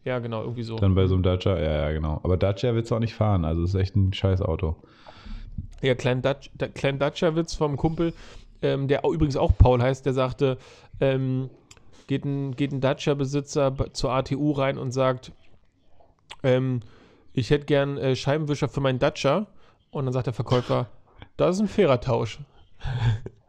[0.04, 0.76] Ja, genau, irgendwie so.
[0.76, 2.20] Dann bei so einem Dacia, ja, ja, genau.
[2.22, 4.76] Aber Dacia willst du auch nicht fahren, also ist echt ein scheiß Auto.
[5.82, 8.12] Ja, klein, Dutch, klein Dacia-Witz vom Kumpel,
[8.62, 10.58] ähm, der übrigens auch Paul heißt, der sagte,
[11.00, 11.50] ähm,
[12.06, 15.32] geht ein, geht ein Dacia-Besitzer zur ATU rein und sagt,
[16.42, 16.80] ähm,
[17.32, 19.46] ich hätte gern äh, Scheibenwischer für meinen Dacia.
[19.90, 20.88] Und dann sagt der Verkäufer,
[21.36, 22.38] das ist ein fairer Tausch.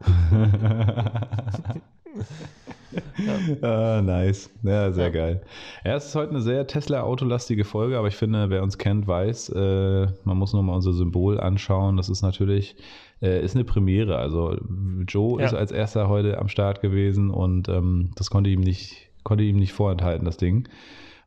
[3.18, 3.98] ja.
[3.98, 4.50] ah, nice.
[4.62, 5.10] Ja, sehr ja.
[5.10, 5.42] geil.
[5.84, 9.50] Ja, es ist heute eine sehr Tesla-autolastige Folge, aber ich finde, wer uns kennt, weiß,
[9.50, 11.96] äh, man muss nochmal unser Symbol anschauen.
[11.96, 12.76] Das ist natürlich,
[13.22, 14.16] äh, ist eine Premiere.
[14.18, 14.56] Also
[15.06, 15.46] Joe ja.
[15.46, 19.56] ist als erster heute am Start gewesen und ähm, das konnte ihm nicht, konnte ihm
[19.56, 20.68] nicht vorenthalten, das Ding.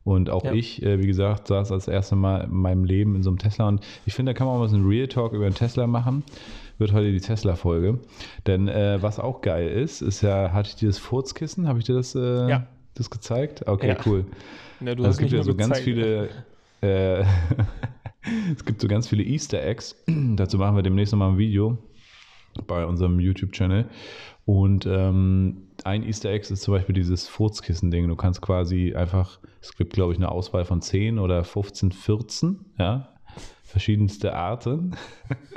[0.04, 0.52] Und auch ja.
[0.52, 3.68] ich, äh, wie gesagt, saß als erstes Mal in meinem Leben in so einem Tesla.
[3.68, 5.86] Und ich finde, da kann man auch mal so einen Real Talk über einen Tesla
[5.86, 6.24] machen.
[6.78, 8.00] Wird heute die Tesla-Folge.
[8.46, 11.68] Denn äh, was auch geil ist, ist ja, hatte ich dir das Furzkissen?
[11.68, 12.66] Habe ich dir das, äh, ja.
[12.94, 13.66] das gezeigt?
[13.66, 13.96] Okay, ja.
[14.06, 14.24] cool.
[14.80, 16.28] Ja, du also hast es gibt ja so gezeigt, ganz viele.
[16.80, 17.20] Äh,
[18.56, 19.94] es gibt so ganz viele Easter Eggs.
[20.36, 21.78] Dazu machen wir demnächst nochmal ein Video
[22.66, 23.86] bei unserem YouTube-Channel.
[24.44, 28.08] Und ähm, ein Easter Egg ist zum Beispiel dieses Furzkissen-Ding.
[28.08, 32.64] Du kannst quasi einfach, es gibt glaube ich eine Auswahl von 10 oder 15, 14,
[32.78, 33.08] ja,
[33.64, 34.96] verschiedenste Arten.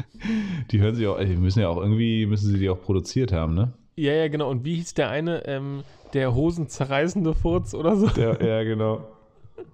[0.72, 3.54] die hören sich auch, die müssen ja auch irgendwie, müssen sie die auch produziert haben,
[3.54, 3.74] ne?
[3.98, 4.50] Ja, ja, genau.
[4.50, 5.84] Und wie hieß der eine, ähm,
[6.14, 8.08] der hosenzerreißende Furz oder so?
[8.08, 9.08] Der, ja, genau.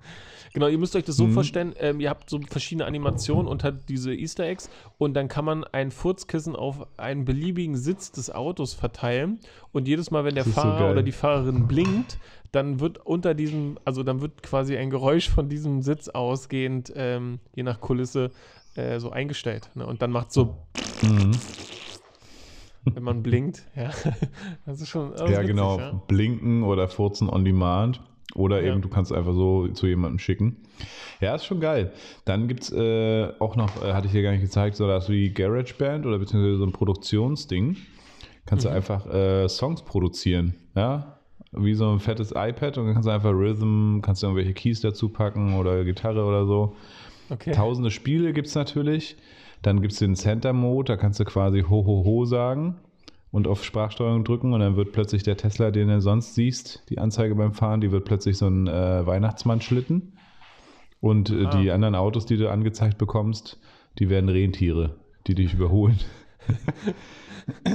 [0.53, 1.33] Genau, ihr müsst euch das so mhm.
[1.33, 5.45] vorstellen, ähm, ihr habt so verschiedene Animationen und hat diese Easter Eggs und dann kann
[5.45, 9.39] man ein Furzkissen auf einen beliebigen Sitz des Autos verteilen
[9.71, 12.17] und jedes Mal, wenn der Fahrer so oder die Fahrerin blinkt,
[12.51, 17.39] dann wird unter diesem, also dann wird quasi ein Geräusch von diesem Sitz ausgehend, ähm,
[17.55, 18.31] je nach Kulisse,
[18.75, 19.69] äh, so eingestellt.
[19.75, 19.85] Ne?
[19.85, 20.57] Und dann macht so
[21.01, 21.31] mhm.
[22.83, 23.91] wenn man blinkt, ja.
[24.65, 25.11] Das ist schon.
[25.11, 25.79] Das ja, witzig, genau.
[25.79, 26.01] Ja?
[26.07, 28.01] Blinken oder Furzen on Demand.
[28.35, 28.81] Oder eben ja.
[28.81, 30.57] du kannst einfach so zu jemandem schicken.
[31.19, 31.91] Ja, ist schon geil.
[32.25, 35.09] Dann gibt es äh, auch noch, äh, hatte ich dir gar nicht gezeigt, so dass
[35.09, 37.77] wie GarageBand oder beziehungsweise so ein Produktionsding.
[38.45, 38.69] Kannst mhm.
[38.69, 40.55] du einfach äh, Songs produzieren.
[40.75, 41.19] Ja,
[41.51, 44.81] wie so ein fettes iPad und dann kannst du einfach Rhythm, kannst du irgendwelche Keys
[44.81, 46.75] dazu packen oder Gitarre oder so.
[47.29, 47.51] Okay.
[47.51, 49.17] Tausende Spiele gibt es natürlich.
[49.61, 52.75] Dann gibt es den Center Mode, da kannst du quasi ho ho ho sagen
[53.31, 56.99] und auf Sprachsteuerung drücken und dann wird plötzlich der Tesla, den du sonst siehst, die
[56.99, 60.13] Anzeige beim Fahren, die wird plötzlich so ein äh, Weihnachtsmann-Schlitten.
[60.99, 61.49] Und äh, ah.
[61.49, 63.59] die anderen Autos, die du angezeigt bekommst,
[63.99, 65.99] die werden Rentiere, die dich überholen.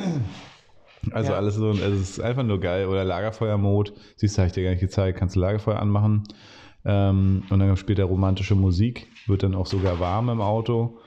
[1.11, 1.39] also ja.
[1.39, 2.87] alles so, also es ist einfach nur geil.
[2.87, 6.25] Oder Lagerfeuermod, siehst du, habe ich dir gar nicht gezeigt, kannst du Lagerfeuer anmachen.
[6.85, 10.99] Ähm, und dann spielt er romantische Musik, wird dann auch sogar warm im Auto.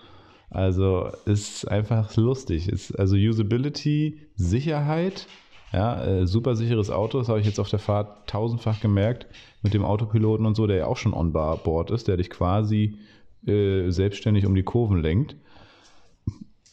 [0.50, 2.68] Also ist einfach lustig.
[2.68, 5.28] Ist also Usability, Sicherheit,
[5.72, 9.28] ja, äh, super sicheres Auto, das habe ich jetzt auf der Fahrt tausendfach gemerkt
[9.62, 12.98] mit dem Autopiloten und so, der ja auch schon on board ist, der dich quasi
[13.46, 15.36] äh, selbstständig um die Kurven lenkt.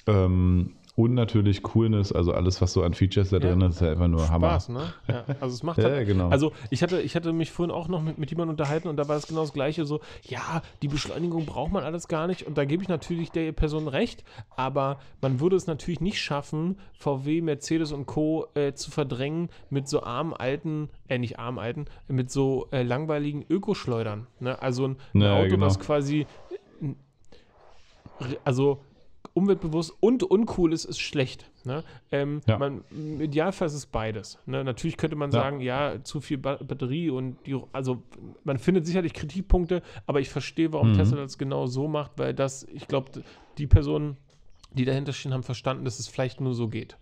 [0.07, 3.67] Ähm, und natürlich Coolness, also alles, was so an Features da drin ja.
[3.67, 4.49] ist, ist ja einfach nur Hammer.
[4.49, 4.93] Spaß, ne?
[5.09, 6.31] Ja, also es macht halt, ja, genau.
[6.31, 9.07] Also ich hatte, ich hatte mich vorhin auch noch mit, mit jemandem unterhalten und da
[9.07, 12.57] war es genau das Gleiche, so, ja, die Beschleunigung braucht man alles gar nicht und
[12.57, 14.25] da gebe ich natürlich der Person recht,
[14.57, 18.47] aber man würde es natürlich nicht schaffen, VW, Mercedes und Co.
[18.55, 23.45] Äh, zu verdrängen mit so armen alten, äh, nicht armen alten, mit so äh, langweiligen
[23.49, 24.27] Ökoschleudern.
[24.41, 24.61] Ne?
[24.63, 25.67] Also ein, ein Auto, genau.
[25.67, 26.27] das quasi
[28.45, 28.81] also
[29.37, 31.51] umweltbewusst und uncool ist, ist schlecht.
[31.65, 31.85] Ne?
[32.11, 32.57] Ähm, ja.
[32.59, 34.39] man, Im Idealfall ist es beides.
[34.47, 34.65] Ne?
[34.65, 35.41] Natürlich könnte man ja.
[35.41, 38.03] sagen, ja, zu viel ba Batterie und die, also
[38.45, 40.95] man findet sicherlich Kritikpunkte, aber ich verstehe, warum mhm.
[40.95, 43.23] Tesla das genau so macht, weil das, ich glaube,
[43.59, 44.17] die Personen,
[44.73, 46.97] die dahinter stehen, haben verstanden, dass es vielleicht nur so geht.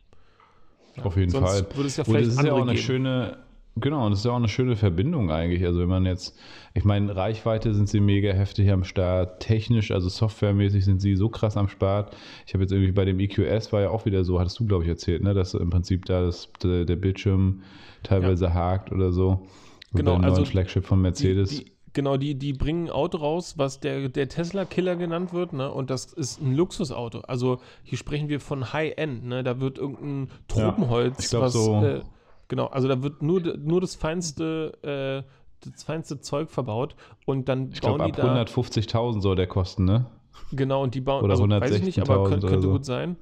[0.96, 1.04] Ja.
[1.04, 1.76] Auf jeden Sonst Fall.
[1.76, 2.84] Würde es ja vielleicht und es ist ja auch eine geben.
[2.84, 3.38] schöne
[3.76, 5.64] Genau, und das ist ja auch eine schöne Verbindung eigentlich.
[5.64, 6.38] Also wenn man jetzt,
[6.74, 11.28] ich meine, Reichweite sind sie mega heftig am Start, technisch, also softwaremäßig sind sie so
[11.28, 12.14] krass am Start.
[12.46, 14.84] Ich habe jetzt irgendwie bei dem EQS war ja auch wieder so, hattest du glaube
[14.84, 17.62] ich erzählt, ne, dass im Prinzip da das, der, der Bildschirm
[18.04, 18.54] teilweise ja.
[18.54, 19.46] hakt oder so.
[19.92, 21.50] Genau, also Flagship von Mercedes.
[21.50, 25.52] Die, die, genau, die, die bringen ein Auto raus, was der, der Tesla-Killer genannt wird,
[25.52, 25.70] ne?
[25.70, 27.20] Und das ist ein Luxusauto.
[27.20, 29.42] Also hier sprechen wir von High-End, ne?
[29.42, 32.00] Da wird irgendein Tropenholz, ja, was so äh,
[32.48, 36.94] Genau, also da wird nur, nur das feinste, äh, das feinste Zeug verbaut
[37.26, 40.06] und dann ich bauen glaub, die ab 150.000 soll der kosten, ne?
[40.52, 42.72] Genau, und die bauen, oder also, weiß ich nicht, aber könnte, könnte so.
[42.72, 43.16] gut sein.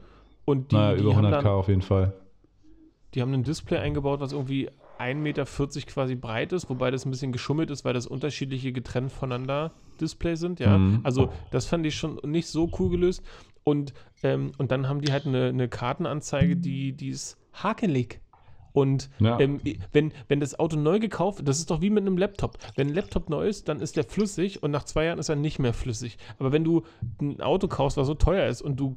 [0.45, 2.15] Und die, naja, über 100k dann, auf jeden Fall.
[3.15, 5.45] Die haben ein Display eingebaut, was irgendwie 1,40 Meter
[5.87, 10.35] quasi breit ist, wobei das ein bisschen geschummelt ist, weil das unterschiedliche getrennt voneinander Display
[10.37, 10.79] sind, ja.
[10.79, 11.01] Mhm.
[11.03, 13.23] Also das fand ich schon nicht so cool gelöst.
[13.65, 18.21] Und, ähm, und dann haben die halt eine, eine Kartenanzeige, die, die ist hakelig.
[18.73, 19.39] Und ja.
[19.39, 19.61] ähm,
[19.93, 22.59] wenn, wenn das Auto neu gekauft das ist doch wie mit einem Laptop.
[22.77, 25.37] Wenn ein Laptop neu ist, dann ist der flüssig und nach zwei Jahren ist er
[25.37, 26.19] nicht mehr flüssig.
[26.39, 26.83] Aber wenn du
[27.21, 28.97] ein Auto kaufst, was so teuer ist und du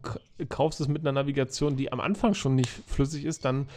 [0.50, 3.68] kaufst es mit einer Navigation, die am Anfang schon nicht flüssig ist, dann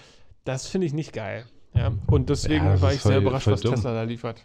[0.44, 1.44] das finde ich nicht geil.
[1.74, 1.92] Ja?
[2.06, 3.74] Und deswegen ja, war ich voll, sehr überrascht, was dumm.
[3.74, 4.44] Tesla da liefert.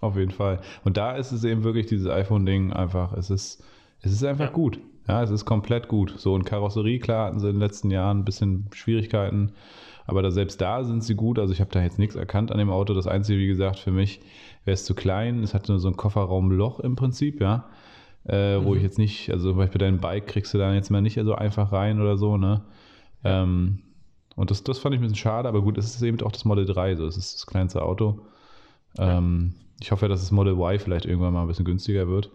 [0.00, 0.60] Auf jeden Fall.
[0.84, 3.62] Und da ist es eben wirklich dieses iPhone-Ding einfach, es ist,
[4.00, 4.50] es ist einfach ja.
[4.50, 4.80] gut.
[5.08, 6.14] Ja, es ist komplett gut.
[6.18, 9.52] So, und Karosserie, klar, hatten sie in den letzten Jahren ein bisschen Schwierigkeiten.
[10.08, 11.38] Aber da, selbst da sind sie gut.
[11.38, 12.94] Also ich habe da jetzt nichts erkannt an dem Auto.
[12.94, 14.20] Das Einzige, wie gesagt, für mich
[14.64, 15.42] wäre es zu klein.
[15.42, 17.66] Es hat nur so ein Kofferraumloch im Prinzip, ja.
[18.26, 18.64] Äh, mhm.
[18.64, 21.20] Wo ich jetzt nicht, also zum Beispiel dein Bike kriegst du da jetzt mal nicht
[21.22, 22.62] so einfach rein oder so, ne?
[23.22, 23.80] Ähm,
[24.34, 26.46] und das, das fand ich ein bisschen schade, aber gut, es ist eben auch das
[26.46, 28.20] Model 3, so es ist das kleinste Auto.
[28.98, 29.64] Ähm, ja.
[29.80, 32.30] Ich hoffe, dass das Model Y vielleicht irgendwann mal ein bisschen günstiger wird.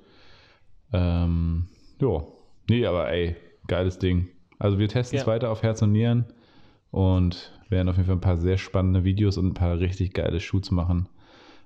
[0.92, 2.24] Ähm, ja,
[2.70, 4.28] nee, aber ey, geiles Ding.
[4.60, 5.28] Also wir testen es ja.
[5.28, 6.26] weiter auf Herz und Nieren
[6.94, 10.40] und werden auf jeden Fall ein paar sehr spannende Videos und ein paar richtig geile
[10.40, 11.10] Shoots machen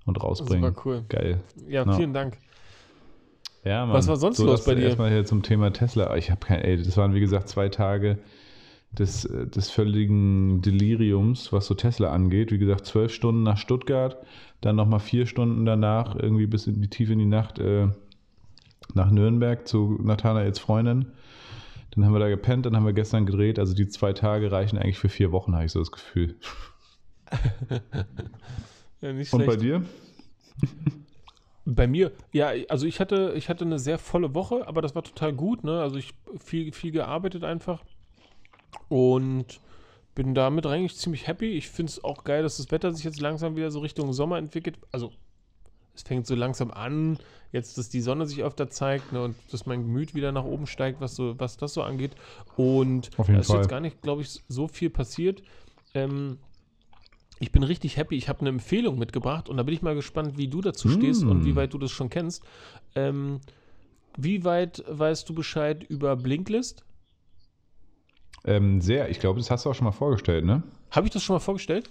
[0.06, 0.74] und rausbringen.
[0.74, 1.06] Super cool.
[1.10, 1.42] Geil.
[1.68, 1.92] Ja, no.
[1.92, 2.38] vielen Dank.
[3.66, 3.94] Ja, Mann.
[3.94, 4.86] Was war sonst so, los bei dir?
[4.86, 6.16] Erstmal hier zum Thema Tesla.
[6.16, 8.20] Ich habe kein, ey, das waren wie gesagt zwei Tage
[8.98, 12.54] des, des völligen Deliriums, was so Tesla angeht.
[12.54, 14.26] Wie gesagt, zwölf Stunden nach Stuttgart,
[14.62, 17.90] dann nochmal vier Stunden danach, irgendwie bis in die Tiefe in die Nacht äh,
[18.94, 21.08] nach Nürnberg zu Nathanaels Freundin.
[21.98, 23.58] Dann haben wir da gepennt, dann haben wir gestern gedreht.
[23.58, 26.36] Also die zwei Tage reichen eigentlich für vier Wochen, habe ich so das Gefühl.
[29.02, 29.84] ja, nicht Und bei dir?
[31.66, 35.04] Bei mir, ja, also ich hatte, ich hatte eine sehr volle Woche, aber das war
[35.04, 35.82] total gut, ne?
[35.82, 37.84] Also ich viel, viel gearbeitet einfach
[38.90, 39.60] und
[40.14, 41.50] bin damit eigentlich ziemlich happy.
[41.54, 44.38] Ich finde es auch geil, dass das Wetter sich jetzt langsam wieder so Richtung Sommer
[44.38, 44.78] entwickelt.
[44.92, 45.14] Also
[45.98, 47.18] es fängt so langsam an,
[47.52, 50.68] jetzt, dass die Sonne sich öfter zeigt ne, und dass mein Gemüt wieder nach oben
[50.68, 52.12] steigt, was, so, was das so angeht.
[52.56, 53.58] Und da ist Fall.
[53.58, 55.44] jetzt gar nicht, glaube ich, so viel passiert.
[55.94, 56.38] Ähm,
[57.40, 58.16] ich bin richtig happy.
[58.16, 61.24] Ich habe eine Empfehlung mitgebracht und da bin ich mal gespannt, wie du dazu stehst
[61.24, 61.30] mm.
[61.30, 62.44] und wie weit du das schon kennst.
[62.96, 63.40] Ähm,
[64.18, 66.84] wie weit weißt du Bescheid über Blinklist?
[68.44, 69.10] Ähm, sehr.
[69.10, 70.64] Ich glaube, das hast du auch schon mal vorgestellt, ne?
[70.90, 71.90] Habe ich das schon mal vorgestellt?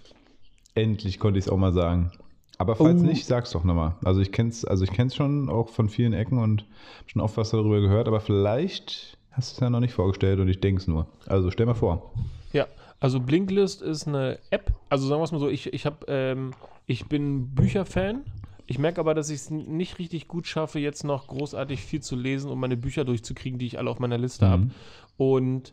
[0.74, 2.10] Endlich konnte ich es auch mal sagen.
[2.58, 3.04] Aber falls oh.
[3.04, 3.96] nicht, sag's doch nochmal.
[4.04, 6.64] Also ich kenn's, also ich kenn's schon auch von vielen Ecken und
[7.06, 10.48] schon oft was darüber gehört, aber vielleicht hast du es ja noch nicht vorgestellt und
[10.48, 11.06] ich denke es nur.
[11.26, 12.12] Also stell mal vor.
[12.52, 12.66] Ja,
[13.00, 14.72] also Blinklist ist eine App.
[14.88, 16.52] Also sagen wir es mal so, ich, ich, hab, ähm,
[16.86, 18.24] ich bin Bücherfan.
[18.66, 22.16] Ich merke aber, dass ich es nicht richtig gut schaffe, jetzt noch großartig viel zu
[22.16, 24.50] lesen, um meine Bücher durchzukriegen, die ich alle auf meiner Liste mhm.
[24.50, 24.70] habe.
[25.18, 25.72] Und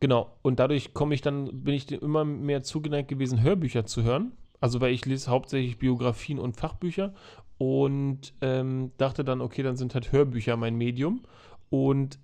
[0.00, 4.32] genau, und dadurch komme ich dann, bin ich immer mehr zugeneigt gewesen, Hörbücher zu hören.
[4.64, 7.12] Also weil ich lese hauptsächlich Biografien und Fachbücher
[7.58, 11.20] und ähm, dachte dann, okay, dann sind halt Hörbücher mein Medium.
[11.68, 12.18] Und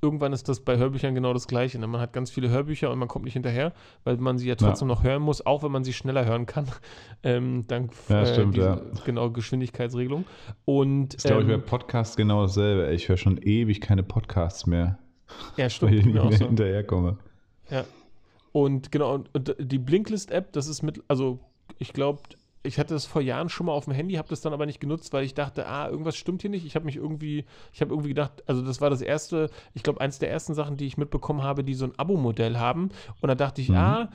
[0.00, 1.80] irgendwann ist das bei Hörbüchern genau das Gleiche.
[1.80, 1.88] Ne?
[1.88, 3.72] Man hat ganz viele Hörbücher und man kommt nicht hinterher,
[4.04, 4.94] weil man sie ja trotzdem ja.
[4.94, 6.66] noch hören muss, auch wenn man sie schneller hören kann.
[7.24, 8.80] Ähm, dank ja, äh, stimmt, diese, ja.
[9.04, 10.26] genau Geschwindigkeitsregelung.
[10.66, 12.92] Und ist, glaube ich, bei ähm, Podcasts genau dasselbe.
[12.92, 14.98] Ich höre schon ewig keine Podcasts mehr.
[15.56, 15.90] Ja, stimmt.
[15.90, 16.46] Weil ich nicht mehr so.
[16.46, 17.18] hinterherkomme.
[17.68, 17.84] Ja.
[18.52, 21.40] Und genau, und, und die Blinklist-App, das ist mit, also
[21.78, 22.20] ich glaube,
[22.62, 24.80] ich hatte das vor Jahren schon mal auf dem Handy, habe das dann aber nicht
[24.80, 26.64] genutzt, weil ich dachte, ah, irgendwas stimmt hier nicht.
[26.64, 30.00] Ich habe mich irgendwie, ich habe irgendwie gedacht, also das war das erste, ich glaube,
[30.00, 32.88] eins der ersten Sachen, die ich mitbekommen habe, die so ein Abo-Modell haben.
[33.20, 33.76] Und da dachte ich, mhm.
[33.76, 34.08] ah,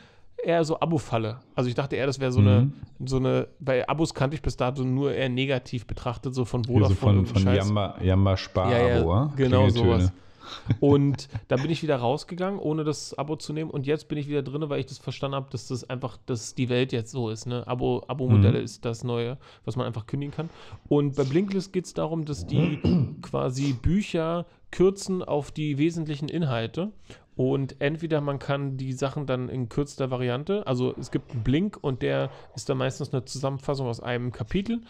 [0.43, 1.39] eher so Abo-Falle.
[1.53, 2.47] Also ich dachte eher, das wäre so, mhm.
[2.47, 2.71] eine,
[3.05, 7.19] so eine, bei Abos kannte ich bis dato nur eher negativ betrachtet, so von Vodafone.
[7.19, 10.11] Also von, von Jamba, Jamba Spar-Abo, ja, ja, genau sowas.
[10.79, 13.69] Und da bin ich wieder rausgegangen, ohne das Abo zu nehmen.
[13.69, 16.55] Und jetzt bin ich wieder drin, weil ich das verstanden habe, dass das einfach, dass
[16.55, 17.45] die Welt jetzt so ist.
[17.45, 17.65] Ne?
[17.67, 18.65] Abo, Abo-Modelle mhm.
[18.65, 20.49] ist das Neue, was man einfach kündigen kann.
[20.87, 22.79] Und bei Blinklist geht es darum, dass die
[23.21, 26.91] quasi Bücher kürzen auf die wesentlichen Inhalte.
[27.35, 31.77] Und entweder man kann die Sachen dann in kürzester Variante, also es gibt einen Blink
[31.79, 34.81] und der ist dann meistens eine Zusammenfassung aus einem Kapitel.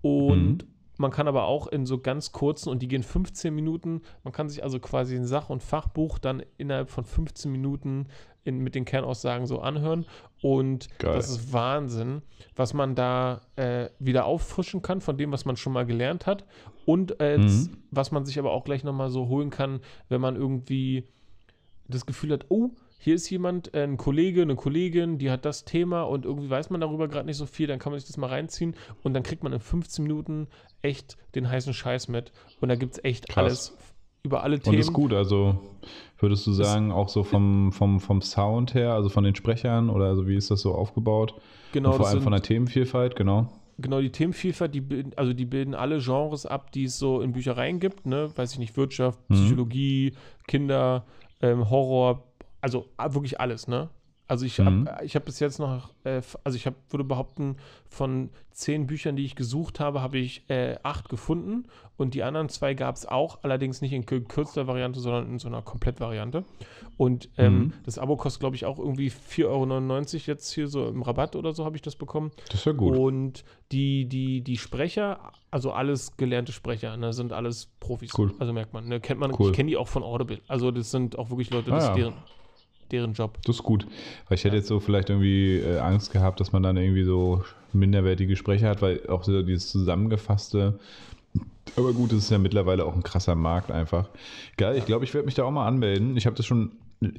[0.00, 0.73] Und mhm.
[0.96, 4.48] Man kann aber auch in so ganz kurzen, und die gehen 15 Minuten, man kann
[4.48, 8.06] sich also quasi ein Sach- und Fachbuch dann innerhalb von 15 Minuten
[8.44, 10.06] in, mit den Kernaussagen so anhören.
[10.40, 11.14] Und Geil.
[11.14, 12.22] das ist Wahnsinn,
[12.54, 16.44] was man da äh, wieder auffrischen kann von dem, was man schon mal gelernt hat.
[16.84, 17.78] Und äh, mhm.
[17.90, 21.08] was man sich aber auch gleich nochmal so holen kann, wenn man irgendwie
[21.88, 22.70] das Gefühl hat, oh,
[23.04, 26.70] hier ist jemand, äh, ein Kollege, eine Kollegin, die hat das Thema und irgendwie weiß
[26.70, 29.22] man darüber gerade nicht so viel, dann kann man sich das mal reinziehen und dann
[29.22, 30.48] kriegt man in 15 Minuten
[30.80, 32.32] echt den heißen Scheiß mit.
[32.62, 33.44] Und da gibt es echt Krass.
[33.44, 33.76] alles
[34.22, 34.76] über alle Themen.
[34.76, 35.58] Und ist gut, also
[36.18, 40.06] würdest du sagen, auch so vom, vom, vom Sound her, also von den Sprechern oder
[40.06, 41.34] also wie ist das so aufgebaut?
[41.72, 41.90] Genau.
[41.90, 43.52] Und vor allem von der Themenvielfalt, genau.
[43.76, 47.32] Genau, die Themenvielfalt, die bilden, also die bilden alle Genres ab, die es so in
[47.32, 48.30] Büchereien gibt, ne?
[48.34, 49.34] Weiß ich nicht, Wirtschaft, mhm.
[49.34, 50.14] Psychologie,
[50.46, 51.04] Kinder,
[51.42, 52.22] ähm, Horror,
[52.64, 53.90] also ah, wirklich alles, ne?
[54.26, 54.88] Also ich mhm.
[54.88, 57.56] habe ich hab bis jetzt noch, äh, also ich hab, würde behaupten,
[57.90, 61.66] von zehn Büchern, die ich gesucht habe, habe ich äh, acht gefunden
[61.98, 65.48] und die anderen zwei gab es auch, allerdings nicht in kürzester Variante, sondern in so
[65.48, 66.44] einer Komplettvariante.
[66.96, 67.72] Und ähm, mhm.
[67.84, 71.52] das Abo kostet, glaube ich, auch irgendwie 4,99 Euro jetzt hier so im Rabatt oder
[71.52, 72.30] so habe ich das bekommen.
[72.46, 72.96] Das ist ja gut.
[72.96, 78.16] Und die, die, die Sprecher, also alles gelernte Sprecher, ne, sind alles Profis.
[78.16, 78.32] Cool.
[78.38, 79.50] Also merkt man, ne, kennt man, cool.
[79.50, 80.40] ich kenne die auch von Audible.
[80.48, 81.94] Also das sind auch wirklich Leute, das ah, ja.
[81.94, 82.14] deren
[82.94, 83.38] deren Job.
[83.44, 83.86] Das ist gut.
[84.28, 87.42] Weil ich hätte jetzt so vielleicht irgendwie äh, Angst gehabt, dass man dann irgendwie so
[87.72, 90.78] minderwertige Gespräche hat, weil auch so dieses zusammengefasste.
[91.76, 94.08] Aber gut, es ist ja mittlerweile auch ein krasser Markt einfach.
[94.56, 96.16] Geil, ich glaube, ich werde mich da auch mal anmelden.
[96.16, 96.72] Ich habe das schon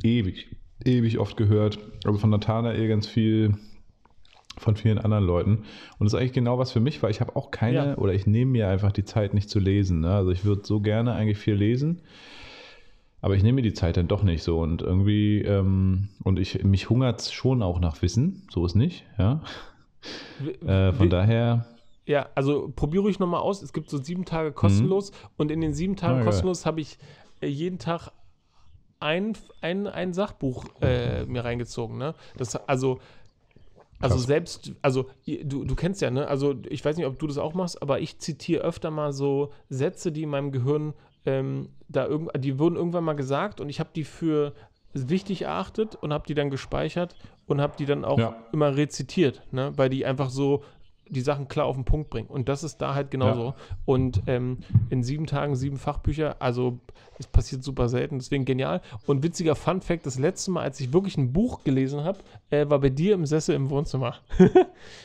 [0.03, 0.47] ewig,
[0.83, 1.79] ewig oft gehört.
[2.05, 3.55] Also von Nathanael ganz viel,
[4.57, 5.65] von vielen anderen Leuten.
[5.99, 7.97] Und das ist eigentlich genau was für mich, weil ich habe auch keine, ja.
[7.97, 9.99] oder ich nehme mir einfach die Zeit nicht zu lesen.
[9.99, 10.11] Ne?
[10.11, 12.01] Also ich würde so gerne eigentlich viel lesen.
[13.25, 16.63] Aber ich nehme mir die Zeit dann doch nicht so und irgendwie, ähm, und ich,
[16.63, 19.41] mich hungert es schon auch nach Wissen, so ist nicht, ja.
[20.63, 21.65] Äh, von daher.
[22.05, 23.63] Ja, also probiere ich nochmal aus.
[23.63, 25.17] Es gibt so sieben Tage kostenlos mhm.
[25.37, 26.99] und in den sieben Tagen oh, kostenlos habe ich
[27.41, 28.11] äh, jeden Tag
[28.99, 31.97] ein, ein, ein Sachbuch äh, mir reingezogen.
[31.97, 32.13] Ne?
[32.37, 32.99] Das, also,
[33.99, 34.27] also Krass.
[34.27, 36.27] selbst, also du, du kennst ja, ne?
[36.27, 39.51] Also ich weiß nicht, ob du das auch machst, aber ich zitiere öfter mal so
[39.67, 40.93] Sätze, die in meinem Gehirn
[41.25, 44.53] ähm, da irgend, die wurden irgendwann mal gesagt und ich habe die für
[44.93, 47.15] wichtig erachtet und habe die dann gespeichert
[47.47, 48.35] und habe die dann auch ja.
[48.51, 49.73] immer rezitiert, ne?
[49.75, 50.63] weil die einfach so
[51.07, 52.27] die Sachen klar auf den Punkt bringen.
[52.27, 53.45] Und das ist da halt genauso.
[53.45, 53.55] Ja.
[53.85, 54.59] Und ähm,
[54.89, 56.79] in sieben Tagen sieben Fachbücher, also
[57.19, 58.81] es passiert super selten, deswegen genial.
[59.05, 62.67] Und witziger Fun Fact: Das letzte Mal, als ich wirklich ein Buch gelesen habe, äh,
[62.69, 64.15] war bei dir im Sessel im Wohnzimmer.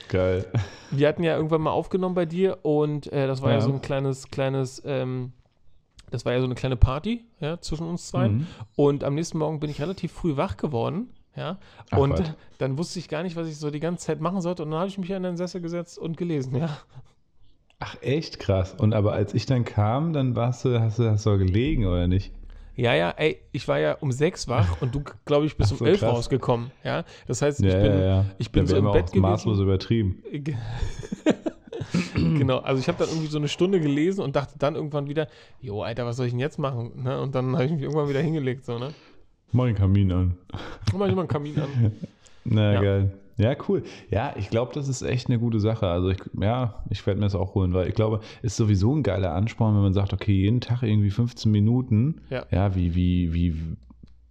[0.08, 0.46] Geil.
[0.90, 3.56] Wir hatten ja irgendwann mal aufgenommen bei dir und äh, das war ja.
[3.56, 5.32] ja, so ein kleines, kleines ähm,
[6.10, 8.28] das war ja so eine kleine Party ja, zwischen uns zwei.
[8.28, 8.46] Mhm.
[8.76, 11.58] Und am nächsten Morgen bin ich relativ früh wach geworden Ja,
[11.90, 12.32] Ach, und was?
[12.58, 14.62] dann wusste ich gar nicht, was ich so die ganze Zeit machen sollte.
[14.64, 16.78] Und dann habe ich mich an den Sessel gesetzt und gelesen, ja.
[17.78, 18.74] Ach, echt krass.
[18.76, 22.08] Und aber als ich dann kam, dann warst du, hast du, hast du gelegen, oder
[22.08, 22.32] nicht?
[22.76, 25.76] Ja, ja, ey, ich war ja um sechs wach und du, glaube ich, bist so,
[25.76, 26.12] um elf krass.
[26.12, 26.70] rausgekommen.
[26.84, 28.24] Ja, das heißt, ich ja, bin, ja, ja.
[28.38, 29.20] Ich bin so im Bett gewesen.
[29.20, 30.22] maßlos übertrieben.
[32.14, 35.28] genau, also ich habe dann irgendwie so eine Stunde gelesen und dachte dann irgendwann wieder,
[35.60, 37.02] jo, Alter, was soll ich denn jetzt machen?
[37.02, 37.20] Ne?
[37.20, 38.92] Und dann habe ich mich irgendwann wieder hingelegt, so, ne?
[39.52, 40.36] Mach den Kamin an.
[40.96, 41.92] Mach ich mal einen Kamin an.
[42.44, 42.80] Na, ja.
[42.80, 43.12] geil.
[43.36, 43.82] Ja, cool.
[44.10, 45.86] Ja, ich glaube, das ist echt eine gute Sache.
[45.86, 48.94] Also ich, ja, ich werde mir das auch holen, weil ich glaube, es ist sowieso
[48.94, 52.20] ein geiler Ansporn, wenn man sagt, okay, jeden Tag irgendwie 15 Minuten.
[52.28, 52.44] Ja.
[52.50, 53.56] Ja, wie, wie, wie,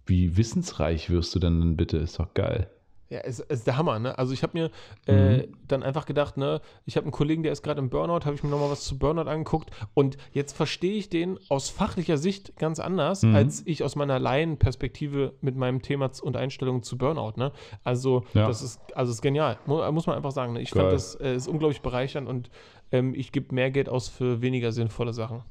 [0.06, 1.96] wie wissensreich wirst du denn bitte?
[1.96, 2.68] Ist doch geil.
[3.10, 4.16] Ja, ist, ist der Hammer, ne?
[4.16, 4.70] Also ich habe mir
[5.08, 5.56] äh, mhm.
[5.66, 8.44] dann einfach gedacht, ne, ich habe einen Kollegen, der ist gerade im Burnout, habe ich
[8.44, 12.78] mir nochmal was zu Burnout angeguckt und jetzt verstehe ich den aus fachlicher Sicht ganz
[12.78, 13.34] anders, mhm.
[13.34, 17.50] als ich aus meiner Laienperspektive mit meinem Thema und Einstellung zu Burnout, ne?
[17.82, 18.46] Also ja.
[18.46, 20.52] das ist, also ist genial, muss man einfach sagen.
[20.52, 20.60] Ne?
[20.60, 20.84] Ich Geil.
[20.84, 22.48] fand das äh, ist unglaublich bereichernd und
[22.92, 25.42] ähm, ich gebe mehr Geld aus für weniger sinnvolle Sachen.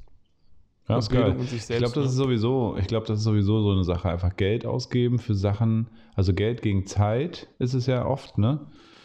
[0.89, 1.36] Ja, ist geil.
[1.39, 4.10] ich glaube, das ist sowieso, ich glaube, das ist sowieso so eine Sache.
[4.10, 8.60] Einfach Geld ausgeben für Sachen, also Geld gegen Zeit ist es ja oft, ne?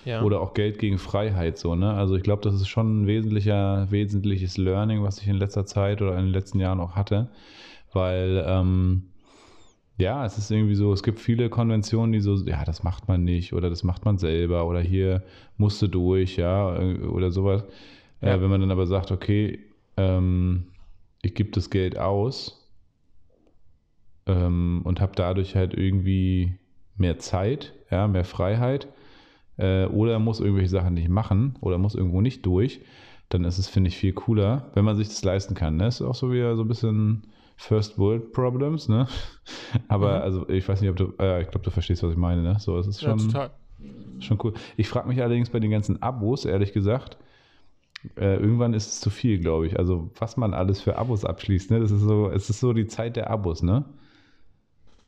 [0.07, 0.23] Ja.
[0.23, 1.93] Oder auch Geld gegen Freiheit, so, ne?
[1.93, 6.01] Also ich glaube, das ist schon ein wesentlicher, wesentliches Learning, was ich in letzter Zeit
[6.01, 7.29] oder in den letzten Jahren auch hatte.
[7.93, 9.05] Weil, ähm,
[9.99, 13.25] ja, es ist irgendwie so, es gibt viele Konventionen, die so, ja, das macht man
[13.25, 15.23] nicht oder das macht man selber oder hier
[15.59, 17.63] musste durch, ja, oder sowas.
[18.23, 18.35] Äh, ja.
[18.35, 19.59] Äh, wenn man dann aber sagt, okay,
[19.97, 20.65] ähm,
[21.25, 22.71] ich gebe das Geld aus
[24.27, 26.59] ähm, und habe dadurch halt irgendwie
[26.97, 28.89] mehr Zeit, ja, mehr Freiheit
[29.57, 32.81] äh, oder muss irgendwelche Sachen nicht machen oder muss irgendwo nicht durch,
[33.29, 35.77] dann ist es, finde ich, viel cooler, wenn man sich das leisten kann.
[35.77, 35.89] Ne?
[35.89, 39.07] Ist auch so wieder so ein bisschen First World Problems, ne?
[39.89, 40.23] Aber mhm.
[40.23, 42.57] also ich weiß nicht, ob du, äh, ich glaube, du verstehst, was ich meine, ne?
[42.59, 43.51] So, es ist schon, ja,
[44.21, 44.55] schon cool.
[44.77, 47.17] Ich frage mich allerdings bei den ganzen Abos, ehrlich gesagt,
[48.17, 49.79] äh, irgendwann ist es zu viel, glaube ich.
[49.79, 51.81] Also was man alles für Abos abschließt, ne?
[51.81, 53.85] Das ist so, es ist so die Zeit der Abos, ne?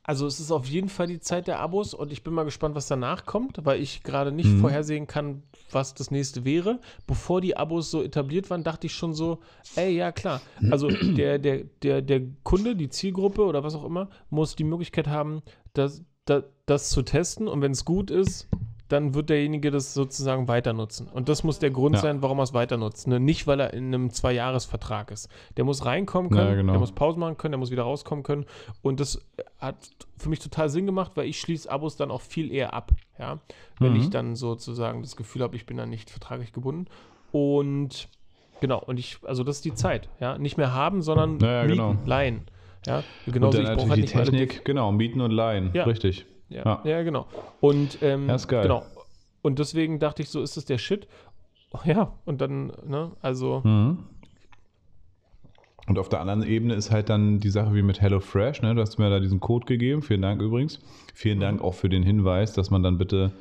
[0.09, 2.76] Also es ist auf jeden Fall die Zeit der Abos und ich bin mal gespannt,
[2.76, 4.61] was danach kommt, weil ich gerade nicht mhm.
[4.61, 6.78] vorhersehen kann, was das nächste wäre.
[7.09, 9.40] Bevor die Abos so etabliert waren, dachte ich schon so,
[9.74, 10.40] ey, ja klar.
[10.70, 15.09] Also der, der, der, der Kunde, die Zielgruppe oder was auch immer, muss die Möglichkeit
[15.09, 18.48] haben, das, das, das zu testen und wenn es gut ist,
[18.88, 21.09] dann wird derjenige das sozusagen weiter nutzen.
[21.09, 22.03] Und das muss der Grund ja.
[22.03, 23.09] sein, warum er es weiter nutzt.
[23.09, 23.18] Ne?
[23.18, 25.29] Nicht, weil er in einem Zweijahresvertrag ist.
[25.57, 26.72] Der muss reinkommen können, ja, genau.
[26.72, 28.46] der muss Pause machen können, der muss wieder rauskommen können.
[28.83, 29.20] Und das
[29.59, 29.77] hat
[30.16, 32.92] für mich total Sinn gemacht, weil ich schließe Abos dann auch viel eher ab.
[33.18, 33.40] Ja?
[33.81, 34.01] Wenn mhm.
[34.01, 36.87] ich dann sozusagen das Gefühl habe, ich bin dann nicht vertraglich gebunden.
[37.33, 38.09] Und
[38.61, 40.09] genau, und ich, also das ist die Zeit.
[40.20, 40.38] Ja?
[40.38, 41.96] Nicht mehr haben, sondern ja, mieten, genau.
[42.05, 42.46] leihen.
[42.87, 45.83] Ja, genauso und dann ich brauche halt die Technik, genau, mieten und leihen, ja.
[45.83, 46.25] richtig.
[46.48, 46.80] Ja, ja.
[46.85, 47.26] ja genau.
[47.61, 48.62] Und, ähm, ja, ist geil.
[48.62, 48.85] Genau.
[49.42, 51.06] Und deswegen dachte ich so, ist das der Shit?
[51.85, 53.61] Ja, und dann, ne, also.
[53.62, 53.98] Mhm.
[55.87, 58.74] Und auf der anderen Ebene ist halt dann die Sache wie mit HelloFresh, ne?
[58.74, 60.02] Du hast mir da diesen Code gegeben.
[60.02, 60.80] Vielen Dank übrigens.
[61.14, 63.32] Vielen Dank auch für den Hinweis, dass man dann bitte,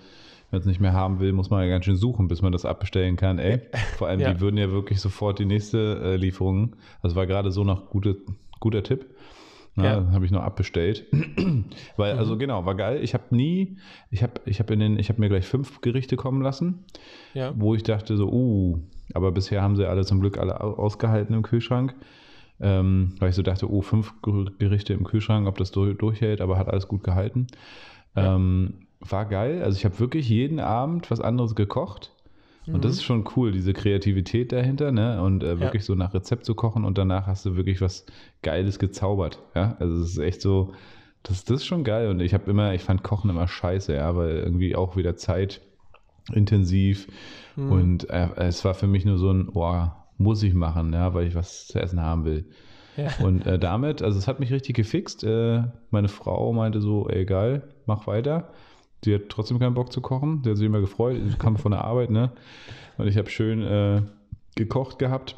[0.52, 2.66] wenn es nicht mehr haben will, muss man ja ganz schön suchen, bis man das
[2.66, 3.40] abbestellen kann.
[3.40, 3.62] Ey,
[3.98, 4.34] vor allem, ja.
[4.34, 6.76] die würden ja wirklich sofort die nächste äh, Lieferung.
[7.02, 8.18] Das war gerade so noch gute,
[8.60, 9.06] guter Tipp.
[9.78, 10.06] Ja.
[10.12, 11.06] Habe ich noch abbestellt.
[11.98, 12.20] Weil, mhm.
[12.20, 13.04] also genau, war geil.
[13.04, 13.78] Ich habe nie,
[14.10, 16.86] ich habe ich hab in den, ich habe mir gleich fünf Gerichte kommen lassen,
[17.34, 17.54] ja.
[17.58, 18.80] wo ich dachte so, uh,
[19.14, 21.94] aber bisher haben sie alle zum Glück alle ausgehalten im Kühlschrank.
[22.62, 26.70] Ähm, weil ich so dachte, oh, fünf Gerichte im Kühlschrank, ob das durchhält, aber hat
[26.70, 27.48] alles gut gehalten.
[28.16, 28.36] Ja.
[28.36, 29.62] Ähm, war geil.
[29.62, 32.15] Also ich habe wirklich jeden Abend was anderes gekocht.
[32.68, 32.98] Und das mhm.
[32.98, 35.22] ist schon cool, diese Kreativität dahinter, ne?
[35.22, 35.88] Und äh, wirklich ja.
[35.88, 38.06] so nach Rezept zu kochen und danach hast du wirklich was
[38.42, 39.42] Geiles gezaubert.
[39.56, 40.74] Ja, also es ist echt so,
[41.24, 42.10] das, das ist schon geil.
[42.10, 47.08] Und ich habe immer, ich fand Kochen immer scheiße, ja, weil irgendwie auch wieder zeitintensiv.
[47.56, 47.72] Mhm.
[47.72, 51.28] Und äh, es war für mich nur so ein, boah, muss ich machen, ja, weil
[51.28, 52.46] ich was zu essen haben will.
[52.98, 53.10] Ja.
[53.26, 55.24] Und äh, damit, also es hat mich richtig gefixt.
[55.24, 58.50] Äh, meine Frau meinte so, ey geil, mach weiter.
[59.04, 60.42] Die hat trotzdem keinen Bock zu kochen.
[60.42, 61.22] Der hat sich immer gefreut.
[61.28, 62.32] Ich kam von der Arbeit, ne?
[62.98, 64.02] Und ich habe schön äh,
[64.56, 65.36] gekocht gehabt.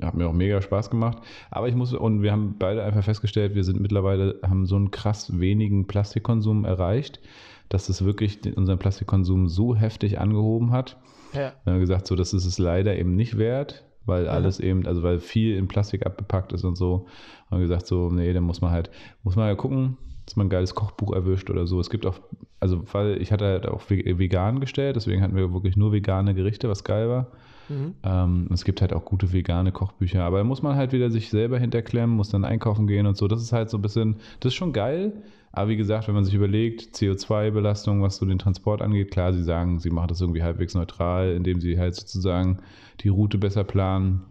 [0.00, 1.18] Hat mir auch mega Spaß gemacht.
[1.50, 4.90] Aber ich muss, und wir haben beide einfach festgestellt, wir sind mittlerweile, haben so einen
[4.90, 7.20] krass wenigen Plastikkonsum erreicht,
[7.68, 10.96] dass es wirklich unseren Plastikkonsum so heftig angehoben hat.
[11.34, 11.52] Ja.
[11.64, 14.30] Wir haben gesagt, so, das ist es leider eben nicht wert, weil ja.
[14.30, 17.06] alles eben, also weil viel in Plastik abgepackt ist und so.
[17.50, 18.90] Haben wir gesagt, so, nee, dann muss man halt,
[19.22, 19.98] muss man ja gucken,
[20.30, 21.80] dass man ein geiles Kochbuch erwischt oder so.
[21.80, 22.20] Es gibt auch
[22.60, 26.68] also weil ich hatte halt auch vegan gestellt, deswegen hatten wir wirklich nur vegane Gerichte,
[26.68, 27.26] was geil war.
[27.70, 27.94] Mhm.
[28.02, 31.30] Ähm, es gibt halt auch gute vegane Kochbücher, aber da muss man halt wieder sich
[31.30, 33.28] selber hinterklemmen, muss dann einkaufen gehen und so.
[33.28, 35.12] Das ist halt so ein bisschen, das ist schon geil.
[35.52, 39.42] Aber wie gesagt, wenn man sich überlegt, CO2-Belastung, was so den Transport angeht, klar, sie
[39.42, 42.58] sagen, sie machen das irgendwie halbwegs neutral, indem sie halt sozusagen
[43.00, 44.22] die Route besser planen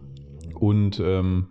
[0.54, 1.48] und ähm,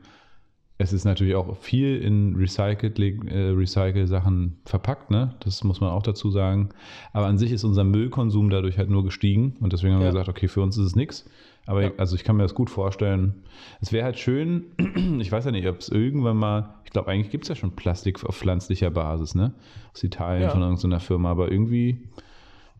[0.81, 5.35] es ist natürlich auch viel in Recycled, äh, Recycle-Sachen verpackt, ne?
[5.41, 6.69] Das muss man auch dazu sagen.
[7.11, 10.07] Aber an sich ist unser Müllkonsum dadurch halt nur gestiegen und deswegen haben ja.
[10.07, 11.29] wir gesagt, okay, für uns ist es nichts.
[11.65, 11.89] Aber ja.
[11.89, 13.43] ich, also ich kann mir das gut vorstellen.
[13.81, 14.67] Es wäre halt schön,
[15.19, 17.75] ich weiß ja nicht, ob es irgendwann mal, ich glaube, eigentlich gibt es ja schon
[17.75, 19.53] Plastik auf pflanzlicher Basis, ne?
[19.93, 20.49] Aus Italien ja.
[20.49, 22.07] von irgendeiner Firma, aber irgendwie,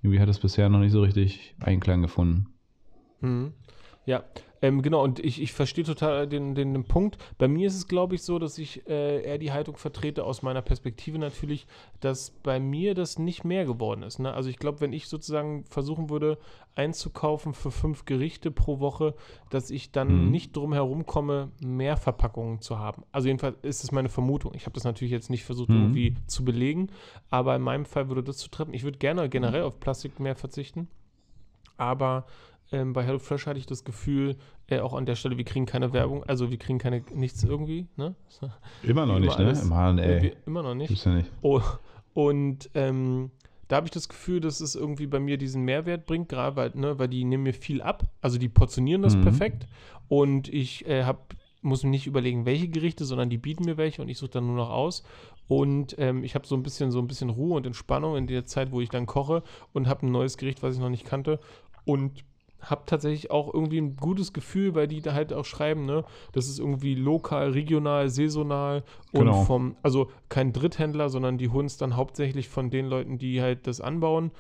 [0.02, 2.48] irgendwie hat es bisher noch nicht so richtig Einklang gefunden.
[3.20, 3.52] Mhm.
[4.06, 4.24] Ja,
[4.62, 7.18] ähm, genau, und ich, ich verstehe total den, den, den, Punkt.
[7.38, 10.42] Bei mir ist es, glaube ich, so, dass ich äh, eher die Haltung vertrete, aus
[10.42, 11.66] meiner Perspektive natürlich,
[12.00, 14.20] dass bei mir das nicht mehr geworden ist.
[14.20, 14.34] Ne?
[14.34, 16.38] Also ich glaube, wenn ich sozusagen versuchen würde,
[16.76, 19.16] einzukaufen für fünf Gerichte pro Woche,
[19.50, 20.32] dass ich dann mhm.
[20.32, 23.04] nicht drum herum komme, mehr Verpackungen zu haben.
[23.12, 24.54] Also jedenfalls ist es meine Vermutung.
[24.56, 25.78] Ich habe das natürlich jetzt nicht versucht, mhm.
[25.78, 26.90] irgendwie zu belegen,
[27.30, 28.74] aber in meinem Fall würde das zu treffen.
[28.74, 30.88] Ich würde gerne generell auf Plastik mehr verzichten.
[31.78, 32.26] Aber
[32.72, 35.94] ähm, bei HelloFresh hatte ich das Gefühl, äh, auch an der Stelle, wir kriegen keine
[35.94, 37.88] Werbung, also wir kriegen keine nichts irgendwie.
[37.96, 38.16] Ne?
[38.84, 39.52] Immer noch nicht, ne?
[39.52, 40.36] Im HNL.
[40.46, 41.06] Immer noch nicht.
[41.06, 41.32] Ja nicht.
[41.42, 41.62] Oh,
[42.14, 43.32] und ähm,
[43.70, 46.72] da habe ich das Gefühl, dass es irgendwie bei mir diesen Mehrwert bringt, gerade weil,
[46.74, 48.04] ne, weil die nehmen mir viel ab.
[48.20, 49.22] Also die portionieren das mhm.
[49.22, 49.68] perfekt.
[50.08, 54.02] Und ich äh, hab, muss mir nicht überlegen, welche Gerichte, sondern die bieten mir welche
[54.02, 55.04] und ich suche dann nur noch aus.
[55.48, 58.46] Und ähm, ich habe so ein bisschen so ein bisschen Ruhe und Entspannung in der
[58.46, 61.40] Zeit, wo ich dann koche und habe ein neues Gericht, was ich noch nicht kannte.
[61.86, 62.24] Und
[62.62, 66.04] habe tatsächlich auch irgendwie ein gutes Gefühl, weil die da halt auch schreiben, ne,
[66.34, 69.44] das ist irgendwie lokal, regional, saisonal und genau.
[69.44, 73.68] vom, also kein Dritthändler, sondern die holen es dann hauptsächlich von den Leuten, die halt
[73.68, 74.32] das anbauen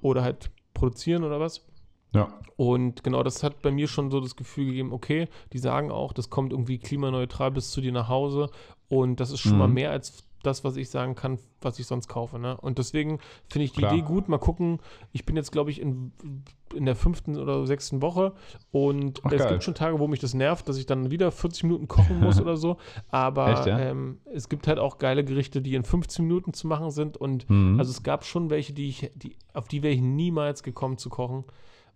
[0.00, 1.66] oder halt produzieren oder was.
[2.14, 2.28] Ja.
[2.56, 6.12] Und genau, das hat bei mir schon so das Gefühl gegeben, okay, die sagen auch,
[6.12, 8.50] das kommt irgendwie klimaneutral bis zu dir nach Hause
[8.88, 9.58] und das ist schon mhm.
[9.58, 12.38] mal mehr als das, was ich sagen kann, was ich sonst kaufe.
[12.38, 12.56] Ne?
[12.56, 13.18] Und deswegen
[13.48, 13.92] finde ich die Klar.
[13.92, 14.28] Idee gut.
[14.28, 14.78] Mal gucken.
[15.12, 16.12] Ich bin jetzt, glaube ich, in,
[16.74, 18.34] in der fünften oder sechsten Woche
[18.70, 19.50] und Ach, es geil.
[19.50, 22.40] gibt schon Tage, wo mich das nervt, dass ich dann wieder 40 Minuten kochen muss
[22.40, 22.76] oder so.
[23.08, 23.78] Aber Echt, ja?
[23.78, 27.16] ähm, es gibt halt auch geile Gerichte, die in 15 Minuten zu machen sind.
[27.16, 27.78] Und mhm.
[27.78, 31.10] also es gab schon welche, die ich, die, auf die wäre ich niemals gekommen zu
[31.10, 31.44] kochen.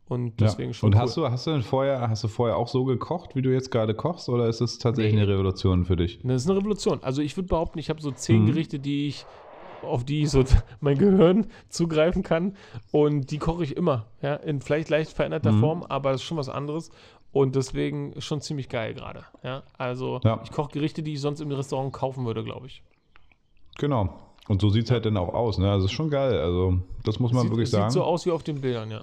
[0.08, 0.74] Und deswegen ja.
[0.74, 0.88] schon.
[0.88, 1.00] Und cool.
[1.00, 3.70] hast du, hast du denn vorher, hast du vorher auch so gekocht, wie du jetzt
[3.70, 5.22] gerade kochst, oder ist das tatsächlich nee.
[5.22, 6.18] eine Revolution für dich?
[6.22, 6.98] Das ist eine Revolution.
[7.02, 8.46] Also ich würde behaupten, ich habe so zehn mhm.
[8.46, 9.24] Gerichte, die ich,
[9.82, 10.44] auf die ich so
[10.80, 12.56] mein Gehirn zugreifen kann.
[12.90, 14.06] Und die koche ich immer.
[14.20, 15.60] Ja, in vielleicht leicht veränderter mhm.
[15.60, 16.90] Form, aber das ist schon was anderes.
[17.32, 19.24] Und deswegen schon ziemlich geil gerade.
[19.42, 20.40] Ja, also ja.
[20.44, 22.82] ich koche Gerichte, die ich sonst im Restaurant kaufen würde, glaube ich.
[23.78, 24.14] Genau.
[24.48, 25.56] Und so sieht es halt dann auch aus.
[25.56, 25.70] Ne?
[25.70, 26.38] Also ist schon geil.
[26.38, 27.90] Also das muss man sieht, wirklich sagen.
[27.90, 29.00] Sieht so aus wie auf den Bildern, ja.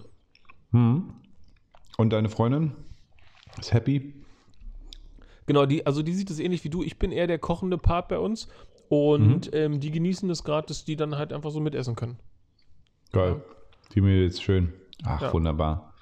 [0.71, 1.13] Hm.
[1.97, 2.71] Und deine Freundin
[3.59, 4.13] ist happy?
[5.47, 6.83] Genau, die, also die sieht es ähnlich wie du.
[6.83, 8.47] Ich bin eher der kochende Part bei uns.
[8.87, 9.57] Und mhm.
[9.57, 12.17] ähm, die genießen es gerade, dass die dann halt einfach so mitessen können.
[13.11, 13.35] Geil.
[13.37, 13.55] Ja.
[13.93, 14.73] Die mir jetzt schön.
[15.03, 15.33] Ach, ja.
[15.33, 15.93] wunderbar.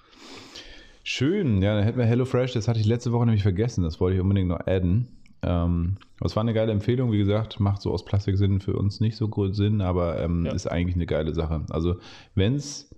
[1.03, 1.61] Schön.
[1.61, 2.53] Ja, dann hätten wir HelloFresh.
[2.53, 3.83] Das hatte ich letzte Woche nämlich vergessen.
[3.83, 5.07] Das wollte ich unbedingt noch adden.
[5.41, 7.11] Ähm, das war eine geile Empfehlung.
[7.11, 10.45] Wie gesagt, macht so aus Plastik Sinn für uns nicht so gut Sinn, aber ähm,
[10.45, 10.51] ja.
[10.51, 11.63] ist eigentlich eine geile Sache.
[11.69, 11.97] Also,
[12.35, 12.93] wenn es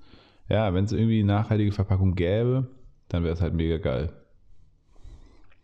[0.50, 2.68] ja, wenn es irgendwie nachhaltige Verpackung gäbe,
[3.08, 4.12] dann wäre es halt mega geil.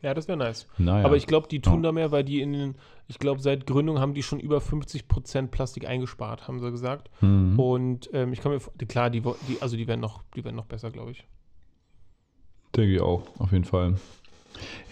[0.01, 0.67] Ja, das wäre nice.
[0.77, 1.03] Naja.
[1.03, 1.81] Aber ich glaube, die tun oh.
[1.81, 2.75] da mehr, weil die in den,
[3.07, 7.09] ich glaube, seit Gründung haben die schon über 50% Plastik eingespart, haben sie gesagt.
[7.21, 7.59] Mhm.
[7.59, 10.65] Und ähm, ich kann mir, klar, die, die, also die werden noch, die werden noch
[10.65, 11.25] besser, glaube ich.
[12.75, 13.95] Denke ich auch, auf jeden Fall.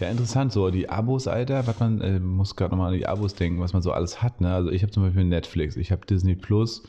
[0.00, 3.34] Ja, interessant, so die Abos, Alter, was man, äh, muss gerade nochmal an die Abos
[3.34, 4.52] denken, was man so alles hat, ne?
[4.52, 6.82] Also ich habe zum Beispiel Netflix, ich habe Disney Plus,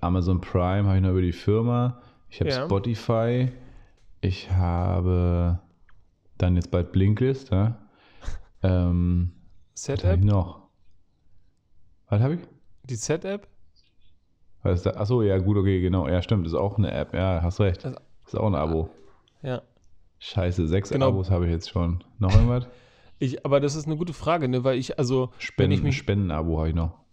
[0.00, 2.02] Amazon Prime habe ich noch über die Firma,
[2.34, 2.64] ich habe ja.
[2.64, 3.52] Spotify.
[4.20, 5.60] Ich habe
[6.36, 7.50] dann jetzt bald Blinkist.
[7.50, 7.78] Ja?
[8.66, 9.32] Ähm,
[9.74, 10.24] Set-App?
[10.24, 10.70] noch?
[12.08, 12.40] Was habe ich?
[12.84, 13.46] Die Set-App?
[14.62, 16.08] Achso, ja, gut, okay, genau.
[16.08, 17.12] Ja, stimmt, ist auch eine App.
[17.12, 17.84] Ja, hast recht.
[17.84, 18.88] Also, ist auch ein Abo.
[19.42, 19.60] Ja.
[20.18, 21.08] Scheiße, sechs genau.
[21.08, 22.02] Abos habe ich jetzt schon.
[22.18, 22.66] Noch irgendwas?
[23.20, 24.64] Ich, aber das ist eine gute Frage, ne?
[24.64, 25.30] Weil ich, also.
[25.38, 27.03] Spenden, ich mich, Spenden-Abo habe ich noch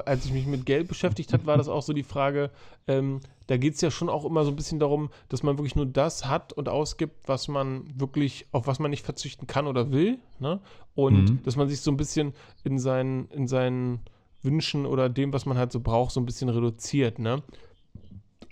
[0.00, 2.50] als ich mich mit Geld beschäftigt habe, war das auch so die Frage,
[2.86, 5.76] ähm, da geht es ja schon auch immer so ein bisschen darum, dass man wirklich
[5.76, 9.90] nur das hat und ausgibt, was man wirklich, auf was man nicht verzichten kann oder
[9.90, 10.18] will.
[10.38, 10.60] Ne?
[10.94, 11.42] Und mhm.
[11.42, 12.32] dass man sich so ein bisschen
[12.64, 14.00] in seinen, in seinen
[14.42, 17.18] Wünschen oder dem, was man halt so braucht, so ein bisschen reduziert.
[17.18, 17.42] Ne?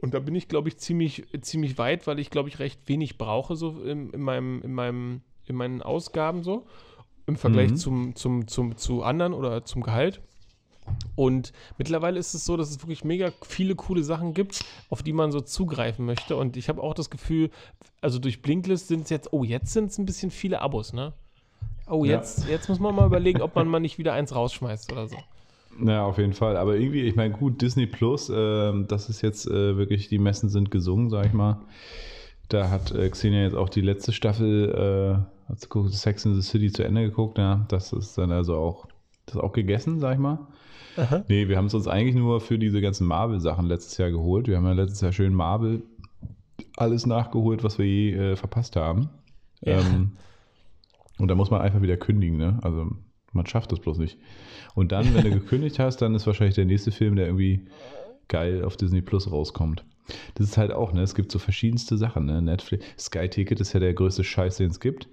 [0.02, 3.18] Und da bin ich, glaube ich, ziemlich, ziemlich weit, weil ich, glaube ich, recht wenig
[3.18, 6.66] brauche, so in, in, meinem, in, meinem, in meinen Ausgaben so.
[7.26, 7.76] Im Vergleich mhm.
[7.76, 10.20] zum, zum, zum, zu anderen oder zum Gehalt.
[11.14, 15.12] Und mittlerweile ist es so, dass es wirklich mega viele coole Sachen gibt, auf die
[15.12, 16.36] man so zugreifen möchte.
[16.36, 17.50] Und ich habe auch das Gefühl,
[18.00, 21.12] also durch Blinklist sind es jetzt, oh, jetzt sind es ein bisschen viele Abos, ne?
[21.88, 22.50] Oh, jetzt, ja.
[22.50, 25.16] jetzt muss man mal überlegen, ob man mal nicht wieder eins rausschmeißt oder so.
[25.84, 26.56] Ja, auf jeden Fall.
[26.56, 30.48] Aber irgendwie, ich meine, gut, Disney Plus, äh, das ist jetzt äh, wirklich, die Messen
[30.48, 31.60] sind gesungen, sag ich mal.
[32.48, 36.84] Da hat äh, Xenia jetzt auch die letzte Staffel äh, Sex in the City zu
[36.84, 37.38] Ende geguckt.
[37.38, 38.86] Ja, das ist dann also auch,
[39.26, 40.46] das auch gegessen, sag ich mal.
[40.96, 41.24] Aha.
[41.28, 44.46] Nee, wir haben es uns eigentlich nur für diese ganzen Marvel-Sachen letztes Jahr geholt.
[44.46, 45.82] Wir haben ja letztes Jahr schön Marvel
[46.76, 49.08] alles nachgeholt, was wir je äh, verpasst haben.
[49.60, 49.80] Ja.
[49.80, 50.12] Ähm,
[51.18, 52.58] und da muss man einfach wieder kündigen, ne?
[52.62, 52.90] Also
[53.32, 54.18] man schafft das bloß nicht.
[54.74, 57.66] Und dann, wenn du gekündigt hast, dann ist wahrscheinlich der nächste Film, der irgendwie
[58.28, 59.84] geil auf Disney Plus rauskommt.
[60.34, 61.02] Das ist halt auch, ne?
[61.02, 62.42] Es gibt so verschiedenste Sachen, ne?
[62.42, 65.08] Netflix, Sky Ticket ist ja der größte Scheiß, den es gibt.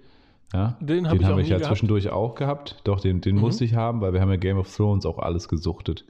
[0.54, 0.78] Ja?
[0.80, 2.82] Den, hab den habe ich ja zwischendurch auch gehabt.
[2.84, 3.42] Doch, den, den mhm.
[3.42, 6.06] musste ich haben, weil wir haben ja Game of Thrones auch alles gesuchtet.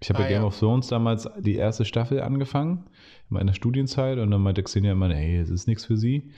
[0.00, 0.46] Ich habe ah, ja Game ja.
[0.46, 2.84] of Thrones damals die erste Staffel angefangen,
[3.30, 6.30] in meiner Studienzeit, und dann meinte Xenia immer, hey, es ist nichts für sie.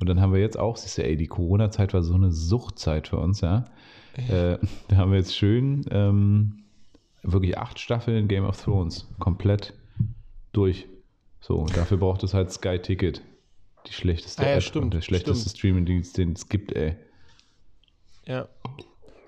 [0.00, 3.08] Und dann haben wir jetzt auch, siehst du, ey, die Corona-Zeit war so eine Suchtzeit
[3.08, 3.64] für uns, ja.
[4.28, 4.52] ja.
[4.52, 4.58] Äh,
[4.88, 6.62] da haben wir jetzt schön ähm,
[7.22, 9.74] wirklich acht Staffeln Game of Thrones komplett
[10.52, 10.86] durch.
[11.40, 13.22] So, dafür braucht es halt Sky Ticket.
[13.86, 16.96] Die schlechteste ah, ja, App stimmt, und der schlechteste Streaming-Dienst, den es gibt, ey.
[18.26, 18.48] Ja.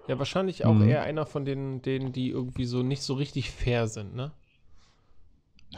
[0.08, 0.88] Ja, wahrscheinlich auch mhm.
[0.88, 4.32] eher einer von denen, denen, die irgendwie so nicht so richtig fair sind, ne?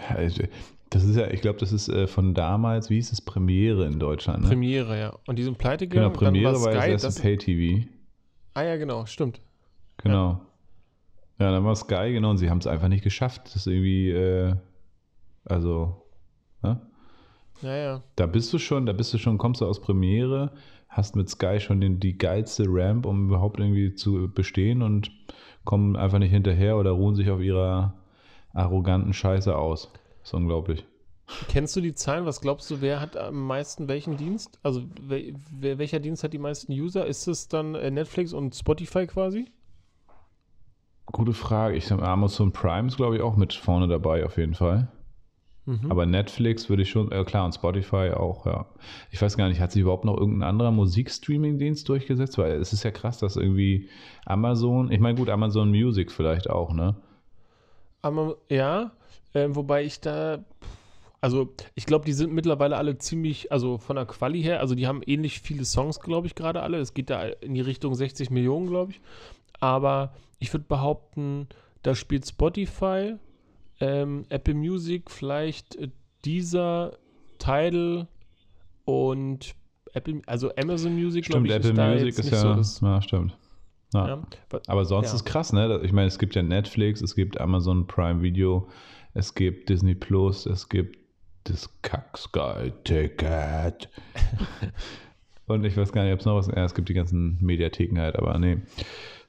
[0.08, 0.44] Also,
[0.90, 3.98] das ist ja, ich glaube, das ist äh, von damals, wie hieß es, Premiere in
[3.98, 4.42] Deutschland.
[4.42, 4.48] Ne?
[4.48, 5.18] Premiere, ja.
[5.26, 6.12] Und die sind pleite gegangen.
[6.12, 7.86] Genau, Premiere war, Sky, das erste Pay-TV.
[8.54, 9.40] Ah ja, genau, stimmt.
[9.98, 10.40] Genau.
[11.38, 13.42] Ja, ja dann war Sky, genau, und sie haben es einfach nicht geschafft.
[13.46, 14.54] Das ist irgendwie, äh,
[15.44, 16.06] also,
[16.62, 16.80] ne?
[17.62, 18.02] Ja, ja.
[18.16, 20.52] Da bist du schon, da bist du schon, kommst du aus Premiere,
[20.88, 25.10] hast mit Sky schon den, die geilste Ramp, um überhaupt irgendwie zu bestehen und
[25.64, 27.94] kommen einfach nicht hinterher oder ruhen sich auf ihrer
[28.52, 29.90] arroganten Scheiße aus.
[30.20, 30.84] Das ist unglaublich.
[31.48, 32.26] Kennst du die Zahlen?
[32.26, 34.58] Was glaubst du, wer hat am meisten welchen Dienst?
[34.62, 37.06] Also wer, welcher Dienst hat die meisten User?
[37.06, 39.46] Ist es dann äh, Netflix und Spotify quasi?
[41.06, 41.76] Gute Frage.
[41.76, 44.88] Ich sage Amazon Prime ist, glaube ich, auch mit vorne dabei auf jeden Fall.
[45.64, 45.90] Mhm.
[45.90, 48.66] Aber Netflix würde ich schon, äh, klar, und Spotify auch, ja.
[49.10, 52.36] Ich weiß gar nicht, hat sich überhaupt noch irgendein anderer Musikstreaming-Dienst durchgesetzt?
[52.38, 53.88] Weil es ist ja krass, dass irgendwie
[54.24, 56.96] Amazon, ich meine, gut, Amazon Music vielleicht auch, ne?
[58.02, 58.90] Aber, ja,
[59.34, 60.44] äh, wobei ich da,
[61.20, 64.88] also ich glaube, die sind mittlerweile alle ziemlich, also von der Quali her, also die
[64.88, 66.78] haben ähnlich viele Songs, glaube ich, gerade alle.
[66.78, 69.00] Es geht da in die Richtung 60 Millionen, glaube ich.
[69.60, 71.46] Aber ich würde behaupten,
[71.84, 73.14] da spielt Spotify
[73.82, 75.88] ähm, Apple Music, vielleicht äh,
[76.24, 76.92] dieser
[77.38, 78.06] Tidal
[78.84, 79.56] und
[79.92, 83.36] Apple, also Amazon Music, stimmt, ich, Apple ist Music ist ja, so das, ja, stimmt.
[83.92, 84.06] Ja.
[84.06, 84.22] Ja.
[84.68, 85.16] Aber sonst ja.
[85.16, 85.80] ist krass, ne?
[85.82, 88.68] Ich meine, es gibt ja Netflix, es gibt Amazon Prime Video,
[89.14, 90.96] es gibt Disney Plus, es gibt
[91.44, 93.88] das Kack Sky Ticket.
[95.46, 96.46] Und ich weiß gar nicht, ob es noch was.
[96.46, 98.58] Ja, es gibt die ganzen Mediatheken halt, aber nee.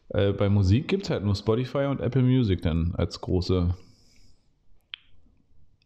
[0.09, 3.73] Äh, bei Musik gibt es halt nur Spotify und Apple Music dann als große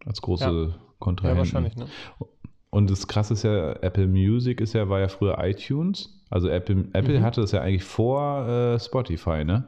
[0.08, 0.80] als große ja.
[1.00, 1.36] Kontrahenten.
[1.36, 1.88] Ja, wahrscheinlich, ne?
[2.70, 6.22] Und das krasse ist ja, Apple Music ist ja, war ja früher iTunes.
[6.30, 7.24] Also Apple, Apple mhm.
[7.24, 9.66] hatte das ja eigentlich vor äh, Spotify, ne?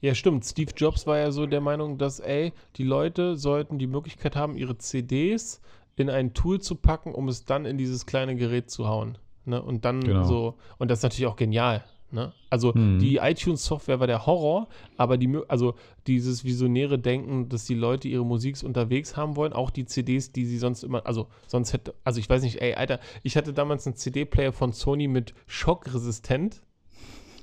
[0.00, 0.44] Ja, stimmt.
[0.44, 4.56] Steve Jobs war ja so der Meinung, dass, ey, die Leute sollten die Möglichkeit haben,
[4.56, 5.60] ihre CDs
[5.96, 9.18] in ein Tool zu packen, um es dann in dieses kleine Gerät zu hauen.
[9.44, 9.60] Ne?
[9.60, 10.24] Und dann genau.
[10.24, 11.82] so, und das ist natürlich auch genial.
[12.10, 12.32] Ne?
[12.48, 12.98] Also mhm.
[12.98, 15.74] die iTunes-Software war der Horror, aber die, also
[16.06, 20.46] dieses visionäre Denken, dass die Leute ihre Musik unterwegs haben wollen, auch die CDs, die
[20.46, 23.86] sie sonst immer, also sonst hätte, also ich weiß nicht, ey, Alter, ich hatte damals
[23.86, 26.62] einen CD-Player von Sony mit schockresistent.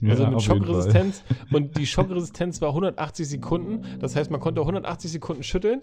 [0.03, 1.23] Also ja, mit Schockresistenz.
[1.51, 3.85] Und die Schockresistenz war 180 Sekunden.
[3.99, 5.81] Das heißt, man konnte 180 Sekunden schütteln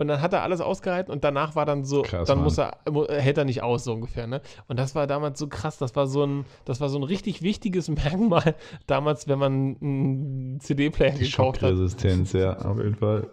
[0.00, 2.78] und dann hat er alles ausgehalten und danach war dann so, krass, dann muss er,
[3.10, 4.40] hält er nicht aus, so ungefähr, ne?
[4.66, 7.42] Und das war damals so krass, das war so ein, das war so ein richtig
[7.42, 8.54] wichtiges Merkmal
[8.86, 11.72] damals, wenn man einen CD-Player gekauft hat.
[11.72, 13.28] Resistenz, ja, auf jeden Fall.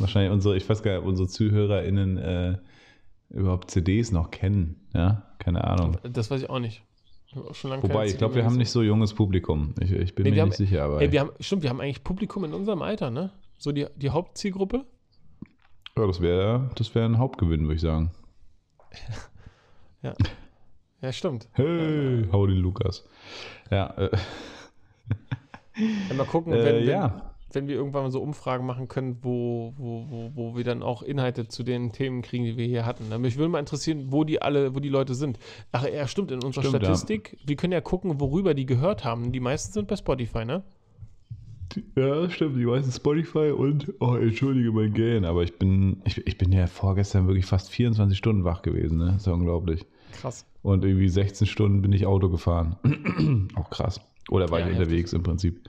[0.00, 2.58] Wahrscheinlich unsere, ich weiß gar nicht, ob unsere ZuhörerInnen äh,
[3.30, 5.22] überhaupt CDs noch kennen, ja?
[5.38, 5.98] Keine Ahnung.
[6.02, 6.82] Das weiß ich auch nicht.
[7.34, 9.74] Wobei, ich glaube, wir haben nicht so junges Publikum.
[9.80, 11.00] Ich, ich bin nee, mir nicht haben, sicher, aber.
[11.00, 13.30] Ey, wir haben, stimmt, wir haben eigentlich Publikum in unserem Alter, ne?
[13.58, 14.84] So die, die Hauptzielgruppe.
[15.98, 18.10] Ja, das wäre das wär ein Hauptgewinn, würde ich sagen.
[20.02, 20.12] ja.
[21.00, 21.48] Ja, stimmt.
[21.52, 22.46] Hey, ja.
[22.46, 23.08] den Lukas.
[23.70, 23.86] Ja.
[23.96, 24.10] Äh.
[26.08, 27.32] ja mal gucken, wenn, äh, ja.
[27.52, 30.82] wenn, wenn, wir irgendwann mal so Umfragen machen können, wo, wo, wo, wo wir dann
[30.82, 33.08] auch Inhalte zu den Themen kriegen, die wir hier hatten.
[33.22, 35.38] Mich würde mal interessieren, wo die alle, wo die Leute sind.
[35.72, 37.48] Ach ja, stimmt, in unserer stimmt, Statistik, ja.
[37.48, 39.32] wir können ja gucken, worüber die gehört haben.
[39.32, 40.62] Die meisten sind bei Spotify, ne?
[41.94, 42.56] Ja, stimmt.
[42.56, 46.66] Die meisten Spotify und, oh, entschuldige mein Gähn, aber ich bin, ich, ich bin ja
[46.66, 49.06] vorgestern wirklich fast 24 Stunden wach gewesen, ne?
[49.06, 49.84] Das ist ja unglaublich.
[50.12, 50.46] Krass.
[50.62, 52.76] Und irgendwie 16 Stunden bin ich Auto gefahren.
[53.56, 54.00] Auch krass.
[54.30, 55.18] Oder war ja, ich unterwegs heftig.
[55.18, 55.68] im Prinzip.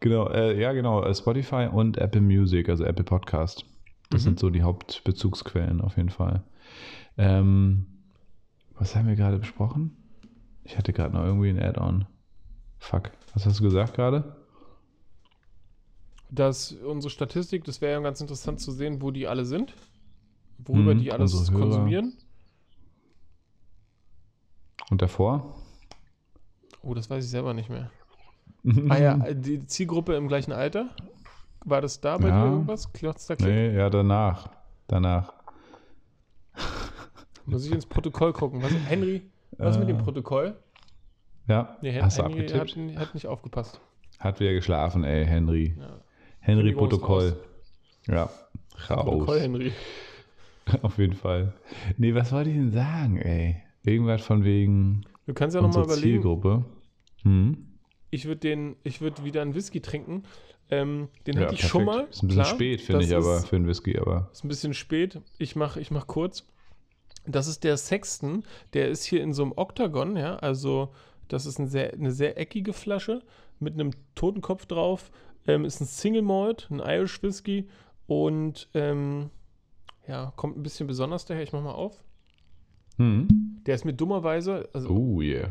[0.00, 1.02] Genau, äh, ja, genau.
[1.02, 3.64] Äh, Spotify und Apple Music, also Apple Podcast.
[4.10, 4.24] Das mhm.
[4.24, 6.42] sind so die Hauptbezugsquellen auf jeden Fall.
[7.16, 7.86] Ähm,
[8.76, 9.96] was haben wir gerade besprochen?
[10.64, 12.06] Ich hatte gerade noch irgendwie ein Add-on.
[12.78, 13.12] Fuck.
[13.32, 14.43] Was hast du gesagt gerade?
[16.30, 19.74] Dass unsere Statistik, das wäre ja ganz interessant zu sehen, wo die alle sind.
[20.58, 22.14] Worüber mhm, die alles konsumieren.
[24.90, 25.54] Und davor?
[26.82, 27.90] Oh, das weiß ich selber nicht mehr.
[28.88, 30.90] ah ja, die Zielgruppe im gleichen Alter?
[31.64, 32.44] War das da bei ja.
[32.44, 32.92] dir irgendwas?
[32.92, 34.50] Klotz da Nee, ja, danach.
[34.86, 35.32] Danach.
[37.46, 38.62] Muss ich ins Protokoll gucken.
[38.62, 40.02] Was, Henry, was äh, mit dem äh.
[40.02, 40.56] Protokoll?
[41.46, 43.80] Ja, nee, Hen hast Henry du hat, hat, nicht aufgepasst.
[44.18, 45.76] Hat wieder geschlafen, ey, Henry.
[45.78, 46.00] Ja.
[46.44, 47.36] Henry Protokoll.
[48.06, 48.24] Ja,
[48.90, 49.04] raus.
[49.04, 49.72] Protokoll, Henry.
[50.82, 51.54] Auf jeden Fall.
[51.96, 53.62] Nee, was wollte ich denn sagen, ey?
[53.82, 55.06] Irgendwas von wegen.
[55.26, 56.02] Du kannst ja nochmal überlegen.
[56.02, 56.64] Zielgruppe.
[57.22, 57.66] Hm?
[58.10, 60.24] Ich würde den, ich würde wieder einen Whisky trinken.
[60.70, 61.70] Ähm, den ja, hatte ich perfekt.
[61.70, 62.06] schon mal.
[62.10, 64.28] Ist ein bisschen Klar, spät, finde ich, aber für einen Whisky, aber.
[64.30, 65.20] Ist ein bisschen spät.
[65.38, 66.46] Ich mache ich mach kurz.
[67.26, 68.44] Das ist der Sexton.
[68.74, 70.36] Der ist hier in so einem Oktagon, ja.
[70.36, 70.92] Also,
[71.28, 73.22] das ist ein sehr, eine sehr eckige Flasche
[73.60, 75.10] mit einem Totenkopf drauf.
[75.46, 77.68] Ähm, ist ein Single Malt, ein Irish Whisky
[78.06, 79.30] und ähm,
[80.06, 81.42] ja, kommt ein bisschen besonders daher.
[81.42, 82.02] Ich mach mal auf.
[82.96, 83.28] Hm.
[83.66, 85.50] Der ist mir dummerweise, also oh yeah.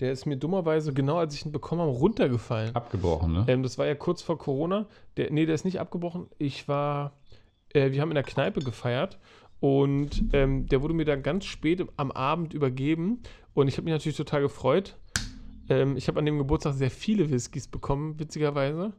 [0.00, 2.74] Der ist mir dummerweise, genau als ich ihn bekommen habe, runtergefallen.
[2.76, 3.44] Abgebrochen, ne?
[3.48, 4.86] Ähm, das war ja kurz vor Corona.
[5.16, 6.26] Der, nee, der ist nicht abgebrochen.
[6.38, 7.12] Ich war,
[7.72, 9.18] äh, wir haben in der Kneipe gefeiert
[9.60, 13.22] und ähm, der wurde mir dann ganz spät am Abend übergeben
[13.54, 14.96] und ich habe mich natürlich total gefreut.
[15.70, 18.92] Ähm, ich habe an dem Geburtstag sehr viele Whiskys bekommen, witzigerweise.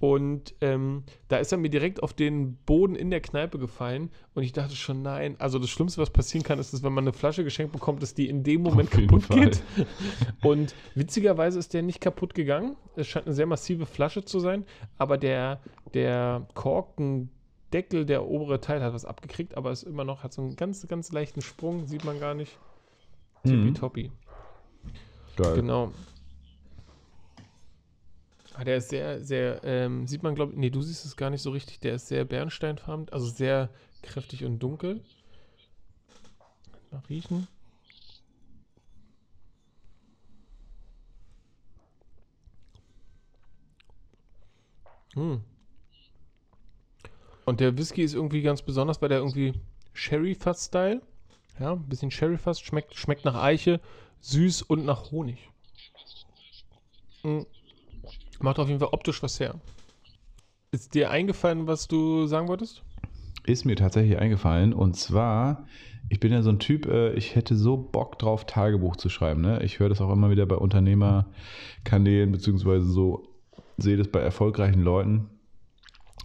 [0.00, 4.10] Und ähm, da ist er mir direkt auf den Boden in der Kneipe gefallen.
[4.34, 5.34] Und ich dachte schon, nein.
[5.40, 8.14] Also das Schlimmste, was passieren kann, ist, dass wenn man eine Flasche geschenkt bekommt, dass
[8.14, 9.40] die in dem Moment kaputt Fall.
[9.40, 9.62] geht.
[10.42, 12.76] Und witzigerweise ist der nicht kaputt gegangen.
[12.94, 14.64] Es scheint eine sehr massive Flasche zu sein.
[14.98, 15.60] Aber der,
[15.94, 19.56] der Korkendeckel, der obere Teil, hat was abgekriegt.
[19.56, 21.86] Aber ist immer noch, hat so einen ganz, ganz leichten Sprung.
[21.86, 22.56] Sieht man gar nicht.
[23.44, 24.10] Tippitoppi.
[24.10, 24.92] Mhm.
[25.36, 25.54] Geil.
[25.56, 25.92] Genau.
[28.58, 31.30] Ah, der ist sehr, sehr, ähm, sieht man, glaube ich, nee, du siehst es gar
[31.30, 31.78] nicht so richtig.
[31.78, 33.70] Der ist sehr bernsteinfarben, also sehr
[34.02, 35.00] kräftig und dunkel.
[36.90, 37.46] Mal riechen.
[45.14, 45.40] Hm.
[47.44, 49.54] Und der Whisky ist irgendwie ganz besonders, weil der irgendwie
[49.92, 51.00] Sherry-Fass-Style.
[51.60, 52.58] Ja, ein bisschen Sherry-Fass.
[52.58, 53.80] Schmeckt, schmeckt nach Eiche,
[54.20, 55.48] süß und nach Honig.
[57.22, 57.46] Hm.
[58.40, 59.54] Macht auf jeden Fall optisch was her.
[60.70, 62.82] Ist dir eingefallen, was du sagen wolltest?
[63.44, 64.72] Ist mir tatsächlich eingefallen.
[64.72, 65.66] Und zwar,
[66.08, 69.40] ich bin ja so ein Typ, äh, ich hätte so Bock drauf, Tagebuch zu schreiben.
[69.40, 69.62] Ne?
[69.62, 73.28] Ich höre das auch immer wieder bei Unternehmerkanälen, beziehungsweise so,
[73.78, 75.30] sehe das bei erfolgreichen Leuten.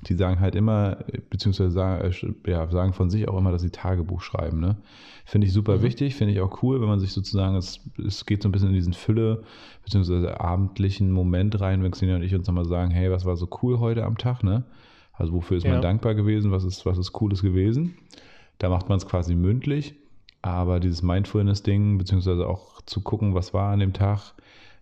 [0.02, 0.98] Die sagen halt immer,
[1.30, 2.12] beziehungsweise sagen,
[2.46, 4.60] äh, ja, sagen von sich auch immer, dass sie Tagebuch schreiben.
[4.60, 4.78] Ne?
[5.26, 5.82] Finde ich super mhm.
[5.84, 8.70] wichtig, finde ich auch cool, wenn man sich sozusagen, es, es geht so ein bisschen
[8.70, 9.44] in diesen Fülle,
[9.84, 13.48] beziehungsweise abendlichen Moment rein, wenn Xenia und ich uns nochmal sagen, hey, was war so
[13.62, 14.66] cool heute am Tag, ne?
[15.14, 15.72] Also wofür ist ja.
[15.72, 17.96] man dankbar gewesen, was ist, was ist Cooles gewesen?
[18.58, 19.96] Da macht man es quasi mündlich,
[20.42, 24.34] aber dieses Mindfulness-Ding, beziehungsweise auch zu gucken, was war an dem Tag,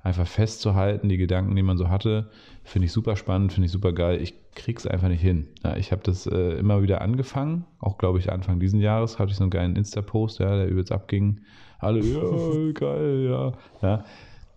[0.03, 2.29] einfach festzuhalten, die Gedanken, die man so hatte,
[2.63, 4.21] finde ich super spannend, finde ich super geil.
[4.21, 5.47] Ich krieg's einfach nicht hin.
[5.63, 9.31] Ja, ich habe das äh, immer wieder angefangen, auch glaube ich Anfang diesen Jahres hatte
[9.31, 11.41] ich so einen geilen Insta-Post, ja, der übelst abging.
[11.79, 13.53] Alle, ja, geil, ja.
[13.81, 14.05] ja.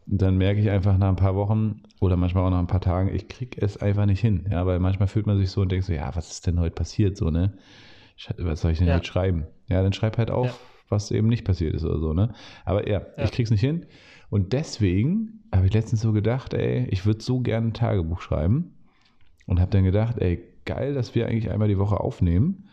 [0.07, 2.81] Und dann merke ich einfach nach ein paar Wochen oder manchmal auch nach ein paar
[2.81, 4.47] Tagen, ich krieg es einfach nicht hin.
[4.51, 6.75] Ja, weil manchmal fühlt man sich so und denkt so, ja, was ist denn heute
[6.75, 7.17] passiert?
[7.17, 7.55] So, ne?
[8.39, 8.97] Was soll ich denn ja.
[8.97, 9.47] jetzt schreiben?
[9.69, 10.55] Ja, dann schreib halt auf, ja.
[10.89, 12.35] was eben nicht passiert ist oder so, ne?
[12.65, 13.25] Aber ja, ja.
[13.25, 13.87] ich krieg's nicht hin.
[14.31, 18.75] Und deswegen habe ich letztens so gedacht, ey, ich würde so gerne ein Tagebuch schreiben.
[19.47, 22.69] Und habe dann gedacht, ey, geil, dass wir eigentlich einmal die Woche aufnehmen.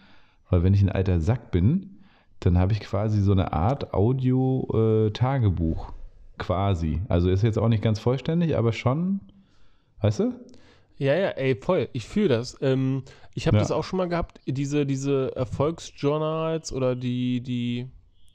[0.49, 1.97] Weil wenn ich ein alter Sack bin,
[2.39, 5.89] dann habe ich quasi so eine Art Audio-Tagebuch.
[5.89, 5.93] Äh,
[6.41, 7.01] quasi.
[7.07, 9.19] Also ist jetzt auch nicht ganz vollständig, aber schon,
[10.01, 10.33] weißt du?
[10.97, 11.87] Ja, ja, ey, voll.
[11.93, 12.57] Ich fühle das.
[12.61, 13.03] Ähm,
[13.35, 13.61] ich habe ja.
[13.61, 17.87] das auch schon mal gehabt, diese, diese Erfolgsjournals oder die, die,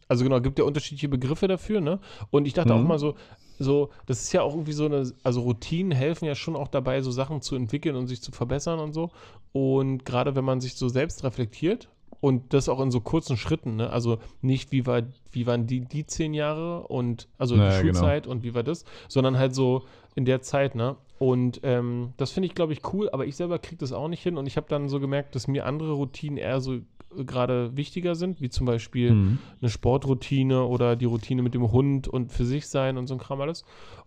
[0.08, 2.00] also genau, gibt ja unterschiedliche Begriffe dafür, ne?
[2.30, 2.80] Und ich dachte mhm.
[2.80, 3.14] auch mal so,
[3.58, 7.00] so, das ist ja auch irgendwie so eine, also Routinen helfen ja schon auch dabei,
[7.00, 9.10] so Sachen zu entwickeln und sich zu verbessern und so.
[9.52, 11.88] Und gerade wenn man sich so selbst reflektiert
[12.20, 13.90] und das auch in so kurzen Schritten, ne?
[13.90, 15.02] Also nicht, wie war,
[15.32, 17.98] wie waren die, die zehn Jahre und also naja, die genau.
[17.98, 18.34] Schulzeit genau.
[18.34, 19.84] und wie war das, sondern halt so
[20.14, 20.96] in der Zeit, ne?
[21.18, 24.22] Und ähm, das finde ich, glaube ich, cool, aber ich selber kriege das auch nicht
[24.22, 24.36] hin.
[24.36, 26.80] Und ich habe dann so gemerkt, dass mir andere Routinen eher so
[27.24, 29.38] gerade wichtiger sind, wie zum Beispiel mhm.
[29.60, 33.20] eine Sportroutine oder die Routine mit dem Hund und für sich sein und so ein
[33.20, 33.64] Kram alles.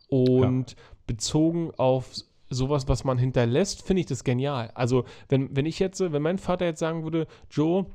[0.10, 0.78] Und ja.
[1.08, 2.12] bezogen auf
[2.50, 4.72] sowas, was man hinterlässt, finde ich das genial.
[4.74, 7.86] Also, wenn, wenn ich jetzt, wenn mein Vater jetzt sagen würde, Joe,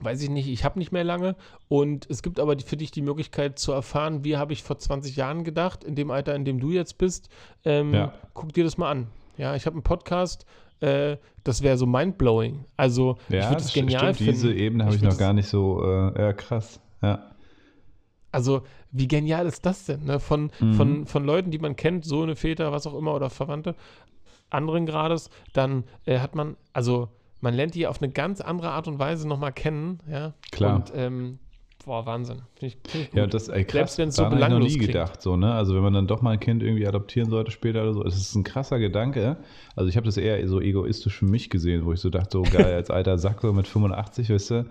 [0.00, 1.36] weiß ich nicht, ich habe nicht mehr lange
[1.68, 5.16] und es gibt aber für dich die Möglichkeit zu erfahren, wie habe ich vor 20
[5.16, 7.28] Jahren gedacht, in dem Alter, in dem du jetzt bist.
[7.64, 8.12] Ähm, ja.
[8.34, 9.08] Guck dir das mal an.
[9.36, 10.46] Ja, ich habe einen Podcast,
[10.80, 12.64] äh, das wäre so mindblowing.
[12.76, 14.32] Also ja, ich würde es genial stimmt, finden.
[14.32, 17.24] Diese Ebene habe ich, ich noch gar nicht so, äh, ja krass, ja.
[18.30, 18.62] Also,
[18.92, 20.04] wie genial ist das denn?
[20.04, 20.20] Ne?
[20.20, 20.74] Von, mhm.
[20.74, 23.74] von, von Leuten, die man kennt, Sohne, Väter, was auch immer oder Verwandte,
[24.50, 27.08] anderen Grades, dann äh, hat man, also
[27.40, 30.34] man lernt die auf eine ganz andere Art und Weise nochmal kennen, ja.
[30.52, 30.76] Klar.
[30.76, 31.38] Und ähm,
[31.88, 32.42] boah, Wahnsinn.
[32.54, 34.68] Find ich, find ich ja, das ey, krass, Selbst wenn es so belanglos ich noch
[34.68, 34.92] nie klingt.
[34.92, 35.52] gedacht, so, ne?
[35.52, 38.16] Also wenn man dann doch mal ein Kind irgendwie adoptieren sollte später oder so, es
[38.16, 39.38] ist ein krasser Gedanke.
[39.74, 42.42] Also ich habe das eher so egoistisch für mich gesehen, wo ich so dachte, so
[42.42, 44.66] geil, als alter Sack so mit 85, weißt du,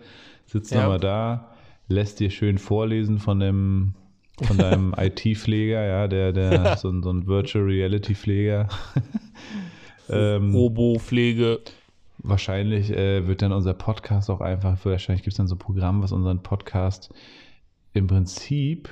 [0.45, 0.81] sitzt ja.
[0.81, 1.49] nochmal da,
[1.89, 3.95] lässt dir schön vorlesen von dem
[4.43, 8.69] von deinem IT-Pfleger, ja, der, der, so, so ein Virtual Reality-Pfleger.
[10.09, 11.59] ähm, Robo-Pflege.
[12.19, 16.01] Wahrscheinlich äh, wird dann unser Podcast auch einfach, wahrscheinlich gibt es dann so ein Programm,
[16.01, 17.13] was unseren Podcast
[17.93, 18.89] im Prinzip,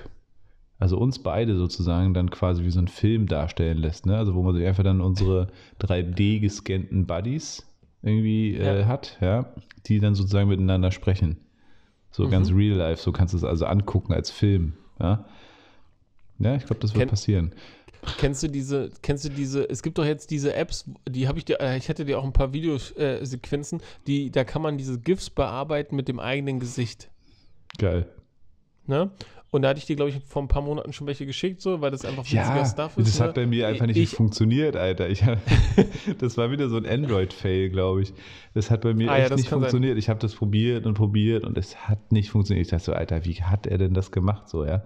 [0.78, 4.05] also uns beide sozusagen, dann quasi wie so ein Film darstellen lässt.
[4.05, 4.17] Ne?
[4.17, 5.47] Also wo man sich einfach dann unsere
[5.80, 7.65] 3D gescannten Buddies
[8.03, 8.86] irgendwie äh, ja.
[8.86, 9.53] hat, ja,
[9.88, 11.38] die dann sozusagen miteinander sprechen.
[12.11, 12.32] So mhm.
[12.32, 14.73] ganz real life, so kannst du es also angucken als Film.
[14.99, 15.26] Ja,
[16.39, 17.51] ja ich glaube, das wird Ken passieren.
[18.17, 21.45] Kennst du diese, kennst du diese, es gibt doch jetzt diese Apps, die habe ich
[21.45, 25.29] dir, äh, ich hätte dir auch ein paar Videosequenzen, die, da kann man diese GIFs
[25.29, 27.09] bearbeiten mit dem eigenen Gesicht.
[27.77, 28.07] Geil.
[28.87, 29.11] Ne?
[29.55, 31.79] Und da hatte ich dir, glaube ich, vor ein paar Monaten schon welche geschickt, so,
[31.79, 33.07] weil das einfach witziger ja, Stuff ist.
[33.07, 33.25] Das ne?
[33.25, 35.07] hat bei mir einfach nicht ich, funktioniert, Alter.
[35.07, 35.23] Ich
[36.19, 38.13] das war wieder so ein Android-Fail, glaube ich.
[38.53, 39.93] Das hat bei mir ah, echt ja, nicht funktioniert.
[39.93, 39.99] Sein.
[39.99, 42.65] Ich habe das probiert und probiert und es hat nicht funktioniert.
[42.65, 44.83] Ich dachte so, Alter, wie hat er denn das gemacht, so, ja?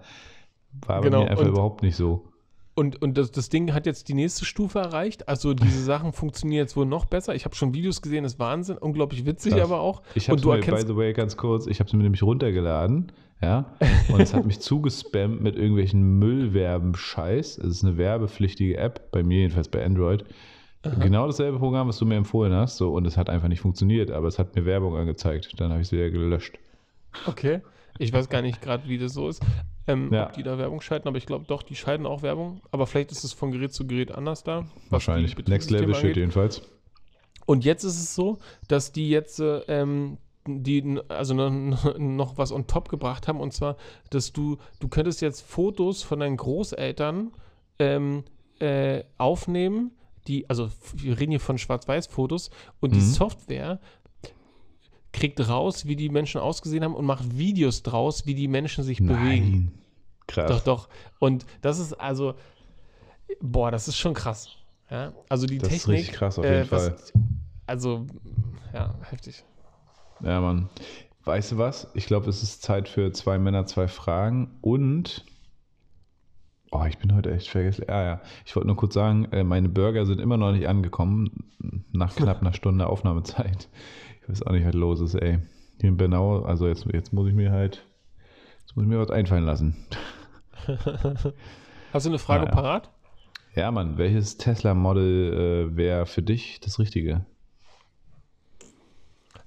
[0.86, 2.29] War genau, bei mir einfach und, überhaupt nicht so.
[2.74, 5.28] Und, und das, das Ding hat jetzt die nächste Stufe erreicht.
[5.28, 7.34] Also diese Sachen funktionieren jetzt wohl noch besser.
[7.34, 8.78] Ich habe schon Videos gesehen, das ist Wahnsinn.
[8.78, 9.62] Unglaublich witzig Krass.
[9.62, 10.02] aber auch.
[10.14, 13.12] Ich habe mir, by the way, ganz kurz, ich habe es mir nämlich runtergeladen.
[13.42, 13.74] Ja,
[14.12, 17.56] und es hat mich zugespammt mit irgendwelchen Müllwerben-Scheiß.
[17.56, 20.24] Es ist eine werbepflichtige App, bei mir jedenfalls bei Android.
[20.82, 20.94] Aha.
[20.96, 22.76] Genau dasselbe Programm, was du mir empfohlen hast.
[22.76, 25.54] So, und es hat einfach nicht funktioniert, aber es hat mir Werbung angezeigt.
[25.58, 26.58] Dann habe ich es wieder gelöscht.
[27.26, 27.60] Okay.
[27.98, 29.42] Ich weiß gar nicht gerade, wie das so ist
[29.90, 30.26] ähm, ja.
[30.26, 32.60] ob die da Werbung schalten, aber ich glaube doch, die schalten auch Werbung.
[32.70, 34.66] Aber vielleicht ist es von Gerät zu Gerät anders da.
[34.88, 35.36] Wahrscheinlich.
[35.46, 36.62] Next Level Shit jedenfalls.
[37.46, 38.38] Und jetzt ist es so,
[38.68, 41.34] dass die jetzt ähm, die also
[41.98, 43.76] noch was on top gebracht haben und zwar,
[44.10, 47.32] dass du du könntest jetzt Fotos von deinen Großeltern
[47.78, 48.24] ähm,
[48.58, 49.92] äh, aufnehmen,
[50.28, 52.94] die also wir reden hier von Schwarz-Weiß-Fotos und mhm.
[52.94, 53.80] die Software
[55.12, 59.00] kriegt raus, wie die Menschen ausgesehen haben und macht Videos draus, wie die Menschen sich
[59.00, 59.16] Nein.
[59.16, 59.72] bewegen.
[60.26, 60.48] Krass.
[60.48, 60.88] Doch, doch.
[61.18, 62.34] Und das ist also,
[63.40, 64.50] boah, das ist schon krass.
[64.90, 65.12] Ja?
[65.28, 65.80] Also die das Technik.
[65.80, 66.92] Das ist richtig krass auf jeden äh, Fall.
[66.92, 67.12] Was,
[67.66, 68.06] also,
[68.72, 69.44] ja, heftig.
[70.22, 70.68] Ja, Mann.
[71.24, 71.88] Weißt du was?
[71.94, 75.24] Ich glaube, es ist Zeit für zwei Männer, zwei Fragen und.
[76.72, 77.84] Oh, ich bin heute echt vergessen.
[77.88, 81.50] Ah ja, ich wollte nur kurz sagen, äh, meine Burger sind immer noch nicht angekommen,
[81.92, 83.68] nach knapp einer Stunde Aufnahmezeit.
[84.30, 85.38] Ich weiß auch nicht, was los ist, ey.
[85.80, 87.84] Hier in Bernau, also jetzt, jetzt muss ich mir halt,
[88.60, 89.74] jetzt muss ich mir was einfallen lassen.
[91.92, 92.54] Hast du eine Frage naja.
[92.54, 92.90] parat?
[93.56, 97.26] Ja, Mann, welches Tesla-Model äh, wäre für dich das Richtige?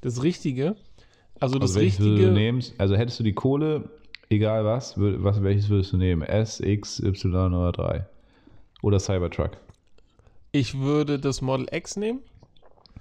[0.01, 0.75] Das Richtige?
[1.39, 2.31] Also das also Richtige.
[2.31, 3.89] Nehmen, also hättest du die Kohle,
[4.29, 6.23] egal was, was, welches würdest du nehmen?
[6.23, 8.05] S, X, Y oder 3?
[8.81, 9.51] Oder Cybertruck?
[10.51, 12.19] Ich würde das Model X nehmen.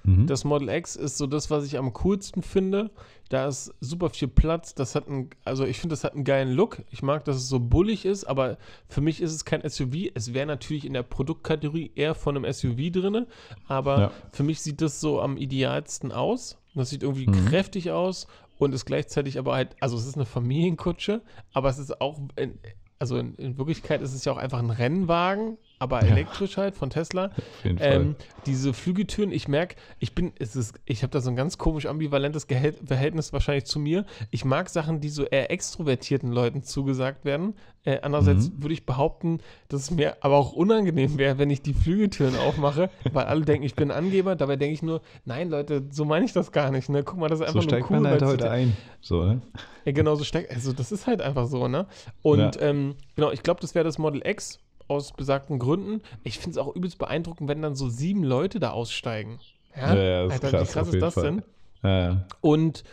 [0.05, 0.26] Mhm.
[0.26, 2.90] Das Model X ist so das, was ich am coolsten finde.
[3.28, 4.74] Da ist super viel Platz.
[4.74, 6.82] Das hat einen, also ich finde, das hat einen geilen Look.
[6.90, 10.11] Ich mag, dass es so bullig ist, aber für mich ist es kein SUV.
[10.14, 13.26] Es wäre natürlich in der Produktkategorie eher von einem SUV drin,
[13.68, 14.12] aber ja.
[14.32, 16.59] für mich sieht das so am idealsten aus.
[16.74, 17.46] Das sieht irgendwie mhm.
[17.46, 18.26] kräftig aus
[18.59, 21.22] und ist gleichzeitig aber halt, also es ist eine Familienkutsche,
[21.53, 22.59] aber es ist auch, in,
[22.98, 26.91] also in, in Wirklichkeit ist es ja auch einfach ein Rennwagen, aber elektrisch halt von
[26.91, 27.26] Tesla.
[27.37, 28.26] Auf jeden ähm, Fall.
[28.47, 31.87] Diese Flügeltüren, ich merke, ich bin, es ist, ich habe da so ein ganz komisch
[31.87, 34.07] ambivalentes Gehält Verhältnis wahrscheinlich zu mir.
[34.30, 37.55] Ich mag Sachen, die so eher extrovertierten Leuten zugesagt werden.
[37.85, 38.62] Äh, andererseits mhm.
[38.62, 42.91] würde ich behaupten, dass es mir aber auch unangenehm wäre, wenn ich die Flügeltüren aufmache,
[43.12, 44.37] weil alle denken, ich bin Angeber.
[44.37, 46.89] Dabei denke ich nur, nein, Leute, so meine ich das gar nicht.
[46.89, 47.03] Ne?
[47.03, 48.01] Guck mal, das ist einfach so nur cool.
[48.01, 48.76] Man halt heute ein.
[49.01, 49.43] So, ne?
[49.85, 50.53] Ja, genau, so steckt.
[50.53, 51.87] Also, das ist halt einfach so, ne?
[52.22, 52.62] Und ja.
[52.62, 54.61] ähm, genau, ich glaube, das wäre das Model X
[54.93, 56.03] aus besagten Gründen.
[56.24, 59.38] Ich finde es auch übelst beeindruckend, wenn dann so sieben Leute da aussteigen.
[59.76, 61.24] Ja, ja, ja ist Alter, krass, wie krass ist das Fall.
[61.24, 61.43] denn?
[61.82, 62.84] Ja, Und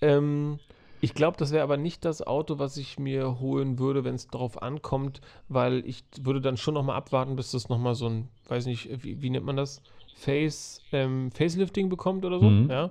[0.00, 0.58] ähm,
[1.00, 4.28] ich glaube, das wäre aber nicht das Auto, was ich mir holen würde, wenn es
[4.28, 8.66] darauf ankommt, weil ich würde dann schon nochmal abwarten, bis das nochmal so ein, weiß
[8.66, 9.82] nicht, wie, wie nennt man das?
[10.14, 12.70] Face, ähm, Facelifting bekommt oder so, mhm.
[12.70, 12.90] ja.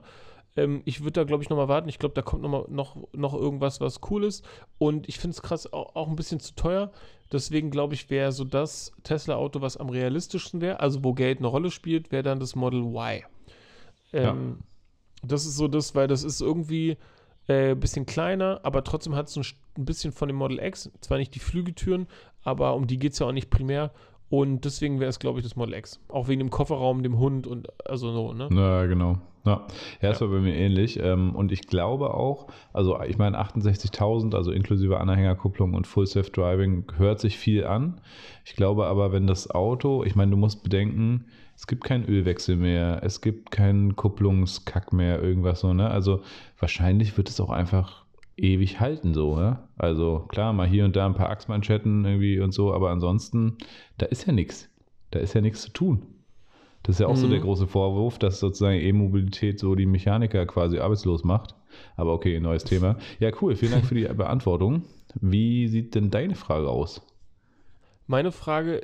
[0.56, 1.90] Ähm, ich würde da, glaube ich, nochmal warten.
[1.90, 4.46] Ich glaube, da kommt noch, mal, noch, noch irgendwas, was cool ist.
[4.78, 6.92] Und ich finde es krass auch, auch, ein bisschen zu teuer.
[7.32, 11.48] Deswegen glaube ich, wäre so das Tesla-Auto, was am realistischsten wäre, also wo Geld eine
[11.48, 13.24] Rolle spielt, wäre dann das Model Y.
[14.12, 14.36] Ähm, ja.
[15.24, 16.98] Das ist so das, weil das ist irgendwie
[17.48, 19.46] ein äh, bisschen kleiner, aber trotzdem hat es ein,
[19.78, 20.92] ein, bisschen von dem Model X.
[21.00, 22.08] Zwar nicht die Flügeltüren,
[22.44, 23.92] aber um die geht es ja auch nicht primär.
[24.32, 26.00] Und deswegen wäre es, glaube ich, das Model X.
[26.08, 28.48] Auch wegen dem Kofferraum, dem Hund und also so, ne?
[28.50, 29.18] Ja, genau.
[29.46, 29.68] Ja,
[30.02, 30.26] ja das ja.
[30.26, 30.98] war bei mir ähnlich.
[31.04, 36.30] Ähm, und ich glaube auch, also ich meine 68.000, also inklusive Anhängerkupplung und Full Self
[36.30, 38.00] Driving, hört sich viel an.
[38.46, 41.26] Ich glaube aber, wenn das Auto, ich meine, du musst bedenken,
[41.58, 45.90] es gibt keinen Ölwechsel mehr, es gibt keinen Kupplungskack mehr, irgendwas so, ne?
[45.90, 46.22] Also
[46.58, 48.06] wahrscheinlich wird es auch einfach
[48.42, 49.68] ewig halten, so, ja?
[49.78, 53.58] Also klar, mal hier und da ein paar Achsmanschetten irgendwie und so, aber ansonsten,
[53.98, 54.70] da ist ja nichts.
[55.12, 56.08] Da ist ja nichts zu tun.
[56.84, 57.22] Das ist ja auch mhm.
[57.22, 61.56] so der große Vorwurf, dass sozusagen E-Mobilität so die Mechaniker quasi arbeitslos macht.
[61.96, 62.98] Aber okay, neues Thema.
[63.20, 63.56] Ja, cool.
[63.56, 64.84] Vielen Dank für die Beantwortung.
[65.20, 67.02] Wie sieht denn deine Frage aus?
[68.08, 68.82] Meine Frage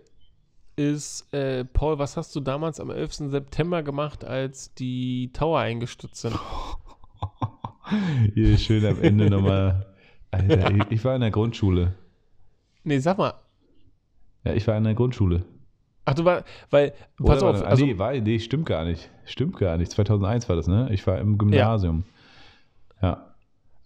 [0.76, 3.32] ist, äh, Paul, was hast du damals am 11.
[3.32, 6.38] September gemacht, als die Tower eingestürzt sind?
[8.34, 9.86] Hier schön am Ende nochmal.
[10.32, 11.94] Alter, ich, ich war in der Grundschule.
[12.84, 13.34] Nee, sag mal.
[14.44, 15.46] Ja, ich war in der Grundschule.
[16.06, 17.66] Ach, du war, weil, pass Oder auf.
[17.66, 19.10] also, nee, war, nee, stimmt gar nicht.
[19.26, 19.92] Stimmt gar nicht.
[19.92, 20.88] 2001 war das, ne?
[20.92, 22.06] Ich war im Gymnasium.
[23.02, 23.08] Ja.
[23.10, 23.36] ja.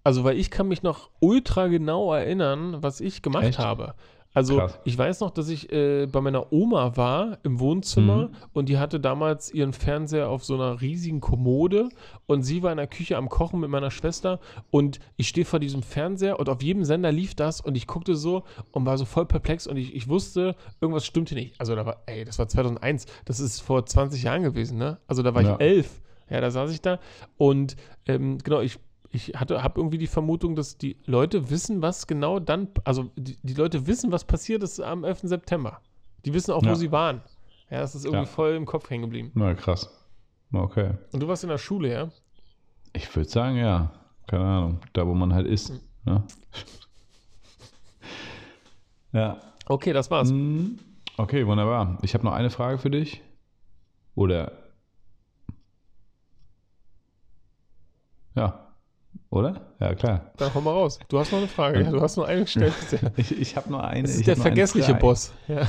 [0.03, 3.59] Also, weil ich kann mich noch ultra genau erinnern, was ich gemacht Echt?
[3.59, 3.95] habe.
[4.33, 4.79] Also Krass.
[4.85, 8.35] ich weiß noch, dass ich äh, bei meiner Oma war im Wohnzimmer mhm.
[8.53, 11.89] und die hatte damals ihren Fernseher auf so einer riesigen Kommode
[12.27, 15.59] und sie war in der Küche am Kochen mit meiner Schwester und ich stehe vor
[15.59, 19.03] diesem Fernseher und auf jedem Sender lief das und ich guckte so und war so
[19.03, 21.59] voll perplex und ich, ich wusste, irgendwas stimmte nicht.
[21.59, 24.99] Also da war, ey, das war 2001, das ist vor 20 Jahren gewesen, ne?
[25.07, 25.55] Also da war ja.
[25.55, 26.01] ich elf.
[26.29, 26.99] Ja, da saß ich da
[27.35, 27.75] und
[28.05, 28.79] ähm, genau, ich
[29.11, 33.53] ich habe irgendwie die Vermutung, dass die Leute wissen, was genau dann, also die, die,
[33.53, 35.21] Leute wissen, was passiert ist am 11.
[35.23, 35.81] September.
[36.25, 36.71] Die wissen auch, ja.
[36.71, 37.21] wo sie waren.
[37.69, 38.29] Ja, das ist irgendwie ja.
[38.29, 39.31] voll im Kopf hängen geblieben.
[39.33, 39.89] Na, krass.
[40.53, 40.91] Okay.
[41.11, 42.09] Und du warst in der Schule, ja?
[42.93, 43.91] Ich würde sagen, ja.
[44.27, 44.79] Keine Ahnung.
[44.93, 45.71] Da, wo man halt ist.
[45.71, 45.79] Mhm.
[46.05, 46.23] Ne?
[49.13, 49.39] ja.
[49.65, 50.31] Okay, das war's.
[50.31, 50.79] Mhm.
[51.17, 51.97] Okay, wunderbar.
[52.01, 53.21] Ich habe noch eine Frage für dich.
[54.15, 54.51] Oder.
[58.35, 58.70] Ja.
[59.31, 59.61] Oder?
[59.79, 60.31] Ja, klar.
[60.37, 60.99] Dann komm mal raus.
[61.07, 61.81] Du hast noch eine Frage.
[61.81, 62.73] Ja, du hast nur eine gestellt.
[63.15, 64.03] ich ich habe nur eine.
[64.03, 65.33] Das ist der vergessliche Boss.
[65.47, 65.67] Ja.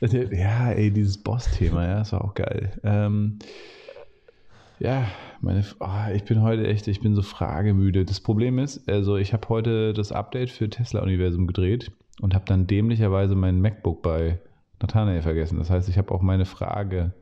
[0.30, 2.72] ja, ey, dieses Boss-Thema, ja, das war auch geil.
[2.82, 3.38] Ähm,
[4.78, 5.06] ja,
[5.40, 8.04] meine, oh, ich bin heute echt, ich bin so fragemüde.
[8.04, 12.44] Das Problem ist, also ich habe heute das Update für Tesla Universum gedreht und habe
[12.46, 14.38] dann dämlicherweise mein MacBook bei
[14.80, 15.58] Nathanael vergessen.
[15.58, 17.12] Das heißt, ich habe auch meine Frage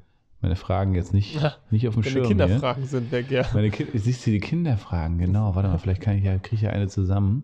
[0.40, 2.22] meine Fragen jetzt nicht, ja, nicht auf dem Schirm.
[2.22, 2.90] Meine Kinderfragen hier.
[2.90, 3.46] sind weg, ja.
[3.54, 5.54] Meine Ki siehst du die Kinderfragen, genau.
[5.54, 7.42] Warte mal, vielleicht kann ich ja, kriege ich ja eine zusammen.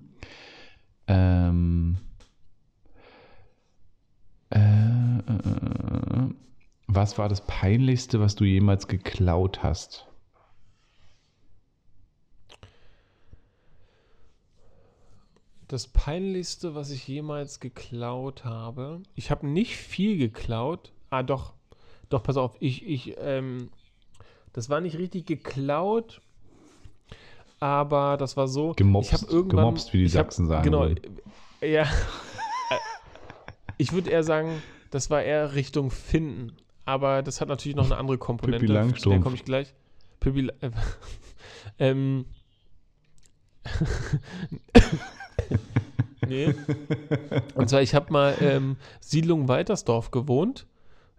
[1.07, 1.97] Ähm,
[4.51, 5.23] äh, äh,
[6.87, 10.07] was war das Peinlichste, was du jemals geklaut hast?
[15.69, 19.03] Das Peinlichste, was ich jemals geklaut habe.
[19.15, 20.93] Ich habe nicht viel geklaut.
[21.09, 21.55] Ah, doch.
[22.13, 23.71] Doch, pass auf, ich, ich, ähm,
[24.53, 26.21] das war nicht richtig geklaut,
[27.59, 28.75] aber das war so.
[28.77, 30.65] Gemobst, ich habe irgendwann, gemobst, wie die Sachsen hab, sagen.
[30.65, 31.01] Genau, wollen.
[31.63, 31.87] ja.
[33.79, 36.53] ich würde eher sagen, das war eher Richtung Finden,
[36.85, 38.61] aber das hat natürlich noch eine andere Komponente.
[38.61, 39.15] Pippi Langstrumpf.
[39.17, 39.73] Der komme ich gleich.
[40.21, 40.71] Pippi, äh,
[41.79, 42.27] ähm,
[46.29, 46.55] nee.
[47.55, 50.67] Und zwar, ich habe mal ähm, Siedlung Weitersdorf gewohnt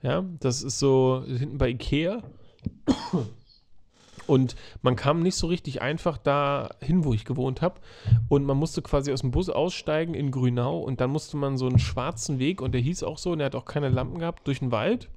[0.03, 2.21] ja, das ist so hinten bei Ikea.
[4.27, 7.81] Und man kam nicht so richtig einfach dahin, wo ich gewohnt habe.
[8.29, 11.67] Und man musste quasi aus dem Bus aussteigen in Grünau und dann musste man so
[11.67, 14.47] einen schwarzen Weg, und der hieß auch so, und er hat auch keine Lampen gehabt,
[14.47, 15.09] durch den Wald.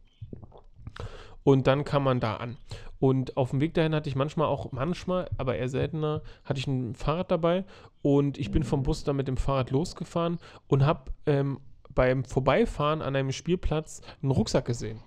[1.45, 2.57] Und dann kam man da an.
[2.99, 6.67] Und auf dem Weg dahin hatte ich manchmal auch, manchmal, aber eher seltener, hatte ich
[6.67, 7.65] ein Fahrrad dabei.
[8.03, 11.61] Und ich bin vom Bus dann mit dem Fahrrad losgefahren und habe ähm,
[11.97, 15.01] beim Vorbeifahren an einem Spielplatz einen Rucksack gesehen.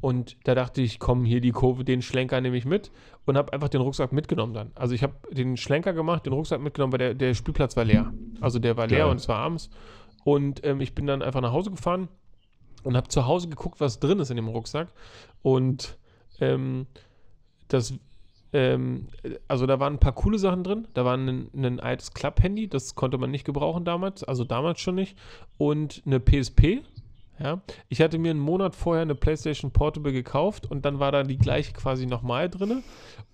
[0.00, 2.90] Und da dachte ich, komm, hier die Kurve, den Schlenker nehme ich mit
[3.24, 4.72] und habe einfach den Rucksack mitgenommen dann.
[4.74, 8.12] Also ich habe den Schlenker gemacht, den Rucksack mitgenommen, weil der, der Spielplatz war leer.
[8.40, 9.10] Also der war leer Geil.
[9.10, 9.70] und es war abends.
[10.24, 12.08] Und ähm, ich bin dann einfach nach Hause gefahren
[12.82, 14.88] und habe zu Hause geguckt, was drin ist in dem Rucksack.
[15.42, 15.96] Und
[16.40, 16.86] ähm,
[17.68, 17.94] das,
[18.56, 19.08] ähm,
[19.48, 20.88] also da waren ein paar coole Sachen drin.
[20.94, 24.94] Da war ein, ein altes Club-Handy, das konnte man nicht gebrauchen damals, also damals schon
[24.94, 25.18] nicht.
[25.58, 26.82] Und eine PSP.
[27.38, 31.22] Ja, ich hatte mir einen Monat vorher eine PlayStation Portable gekauft und dann war da
[31.22, 32.82] die gleiche quasi nochmal drin.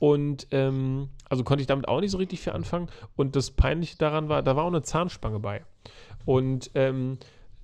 [0.00, 2.88] Und ähm, also konnte ich damit auch nicht so richtig viel anfangen.
[3.14, 5.64] Und das Peinliche daran war, da war auch eine Zahnspange bei.
[6.24, 7.18] Und ähm,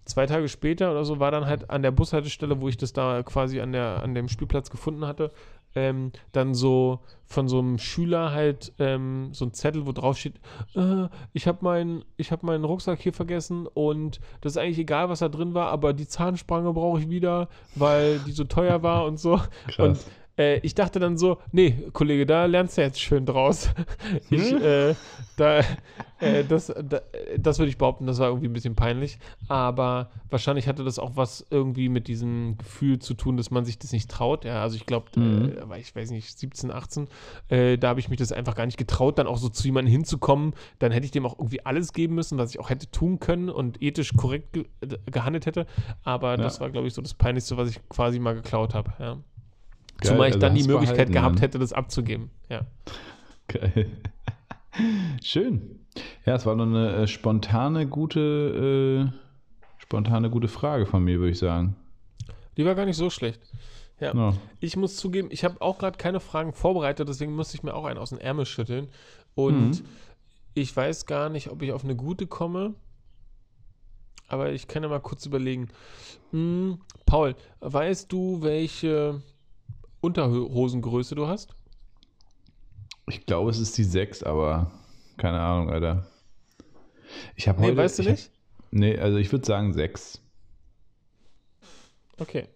[0.04, 3.24] zwei Tage später oder so war dann halt an der Bushaltestelle, wo ich das da
[3.24, 5.32] quasi an, der, an dem Spielplatz gefunden hatte,
[5.74, 10.40] ähm, dann so von so einem Schüler halt ähm, so ein Zettel, wo drauf steht,
[10.74, 15.18] äh, ich habe meinen hab meinen Rucksack hier vergessen und das ist eigentlich egal, was
[15.18, 19.18] da drin war, aber die Zahnspange brauche ich wieder, weil die so teuer war und
[19.18, 19.40] so.
[19.68, 19.78] Krass.
[19.78, 19.98] Und
[20.38, 23.70] äh, ich dachte dann so, nee, Kollege, da lernst du jetzt schön draus.
[24.30, 24.62] ich, hm?
[24.62, 24.94] äh,
[25.36, 25.60] da,
[26.20, 27.00] äh, das, da,
[27.36, 29.18] das würde ich behaupten, das war irgendwie ein bisschen peinlich.
[29.48, 33.78] Aber wahrscheinlich hatte das auch was irgendwie mit diesem Gefühl zu tun, dass man sich
[33.78, 34.44] das nicht traut.
[34.44, 35.52] Ja, also ich glaube, mhm.
[35.70, 37.08] äh, ich weiß nicht, 17, 18,
[37.48, 39.90] äh, da habe ich mich das einfach gar nicht getraut, dann auch so zu jemandem
[39.90, 40.54] hinzukommen.
[40.78, 43.50] Dann hätte ich dem auch irgendwie alles geben müssen, was ich auch hätte tun können
[43.50, 44.66] und ethisch korrekt ge
[45.06, 45.66] gehandelt hätte.
[46.04, 46.36] Aber ja.
[46.36, 48.92] das war, glaube ich, so das Peinlichste, was ich quasi mal geklaut habe.
[48.98, 49.18] Ja.
[50.00, 51.40] Geil, Zumal ich dann die Möglichkeit gehabt ne?
[51.40, 52.30] hätte, das abzugeben.
[52.48, 52.62] Ja.
[53.48, 53.90] Geil.
[55.22, 55.80] Schön.
[56.24, 61.32] Ja, es war nur eine äh, spontane, gute, äh, spontane, gute Frage von mir, würde
[61.32, 61.74] ich sagen.
[62.56, 63.40] Die war gar nicht so schlecht.
[64.00, 64.14] Ja.
[64.14, 64.34] No.
[64.60, 67.84] Ich muss zugeben, ich habe auch gerade keine Fragen vorbereitet, deswegen musste ich mir auch
[67.84, 68.88] einen aus dem Ärmel schütteln.
[69.34, 69.84] Und mhm.
[70.54, 72.74] ich weiß gar nicht, ob ich auf eine gute komme.
[74.28, 75.68] Aber ich kann ja mal kurz überlegen.
[76.30, 79.22] Hm, Paul, weißt du, welche
[80.00, 81.54] Unterhosengröße du hast?
[83.08, 84.70] Ich glaube, es ist die 6, aber
[85.16, 86.06] keine Ahnung, Alter.
[87.34, 88.30] Ich habe nee, heute, weißt du nicht?
[88.30, 90.20] Hab, nee, also ich würde sagen 6.
[92.18, 92.48] Okay.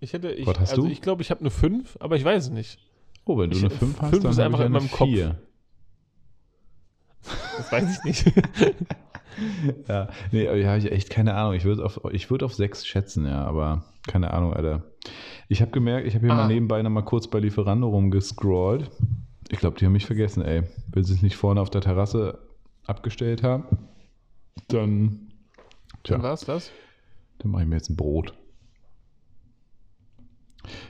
[0.00, 0.88] Ich hätte, ich, Was hast also du?
[0.88, 2.78] ich glaube, ich habe eine 5, aber ich weiß es nicht.
[3.24, 5.28] Oh, wenn du ich, eine 5 hast, 5 dann ist einfach in meinem 4.
[5.28, 5.38] Kopf.
[7.58, 8.32] Das weiß ich nicht.
[9.88, 11.54] ja, nee, aber habe ich echt keine Ahnung.
[11.54, 14.82] Ich würde auf, würd auf 6 schätzen, ja, aber keine Ahnung, Alter.
[15.52, 16.38] Ich habe gemerkt, ich habe hier ah.
[16.38, 18.90] mal nebenbei noch mal kurz bei Lieferando rumgescrollt.
[19.50, 20.62] Ich glaube, die haben mich vergessen, ey.
[20.90, 22.38] Wenn sie es nicht vorne auf der Terrasse
[22.86, 23.64] abgestellt haben,
[24.68, 25.30] dann.
[26.04, 26.70] Tja, dann war's das?
[27.36, 28.32] Dann mache ich mir jetzt ein Brot.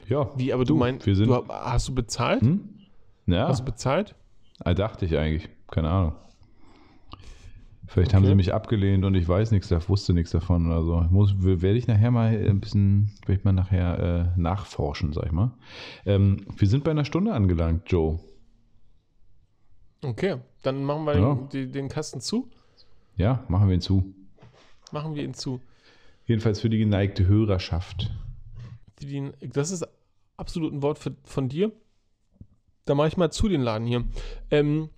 [0.08, 0.30] Ja.
[0.36, 2.42] Wie, aber du, du meinst, wir sind, du, hast du bezahlt?
[2.42, 2.60] Hm?
[3.26, 3.48] Ja.
[3.48, 4.14] Hast du bezahlt?
[4.60, 5.48] Ah, dachte ich eigentlich.
[5.72, 6.14] Keine Ahnung.
[7.92, 8.16] Vielleicht okay.
[8.16, 11.06] haben sie mich abgelehnt und ich weiß nichts, wusste nichts davon oder so.
[11.10, 15.32] Muss, werde ich nachher mal ein bisschen, werde ich mal nachher äh, nachforschen, sag ich
[15.32, 15.52] mal.
[16.06, 18.18] Ähm, wir sind bei einer Stunde angelangt, Joe.
[20.02, 21.34] Okay, dann machen wir ja.
[21.52, 22.48] den, den, Kasten zu.
[23.16, 24.14] Ja, machen wir ihn zu.
[24.90, 25.60] Machen wir ihn zu.
[26.24, 28.10] Jedenfalls für die geneigte Hörerschaft.
[29.02, 29.86] Die, das ist
[30.38, 31.70] absolut ein Wort für, von dir.
[32.86, 34.04] Da mache ich mal zu den Laden hier.
[34.50, 34.88] Ähm,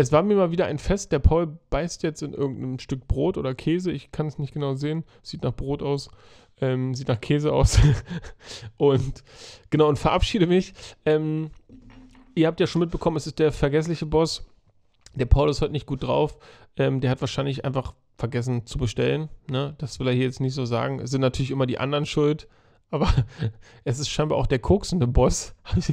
[0.00, 1.12] es war mir mal wieder ein Fest.
[1.12, 3.92] Der Paul beißt jetzt in irgendein Stück Brot oder Käse.
[3.92, 5.04] Ich kann es nicht genau sehen.
[5.22, 6.10] Sieht nach Brot aus.
[6.60, 7.78] Ähm, sieht nach Käse aus.
[8.78, 9.22] und
[9.68, 10.72] genau, und verabschiede mich.
[11.04, 11.50] Ähm,
[12.34, 14.46] ihr habt ja schon mitbekommen, es ist der vergessliche Boss.
[15.14, 16.38] Der Paul ist heute nicht gut drauf.
[16.76, 19.28] Ähm, der hat wahrscheinlich einfach vergessen zu bestellen.
[19.48, 19.74] Ne?
[19.78, 21.00] Das will er hier jetzt nicht so sagen.
[21.00, 22.48] Es sind natürlich immer die anderen schuld.
[22.90, 23.12] Aber
[23.84, 25.54] es ist scheinbar auch der koksende Boss.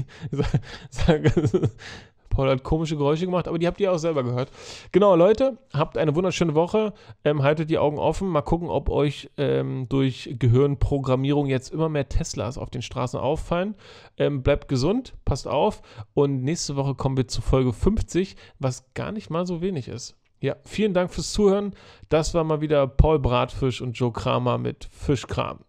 [2.38, 4.52] Paul hat komische Geräusche gemacht, aber die habt ihr auch selber gehört.
[4.92, 6.94] Genau, Leute, habt eine wunderschöne Woche.
[7.24, 8.28] Ähm, haltet die Augen offen.
[8.28, 13.74] Mal gucken, ob euch ähm, durch Gehirnprogrammierung jetzt immer mehr Teslas auf den Straßen auffallen.
[14.18, 15.82] Ähm, bleibt gesund, passt auf.
[16.14, 20.16] Und nächste Woche kommen wir zu Folge 50, was gar nicht mal so wenig ist.
[20.40, 21.74] Ja, vielen Dank fürs Zuhören.
[22.10, 25.62] Das war mal wieder Paul Bratfisch und Joe Kramer mit Fischkram.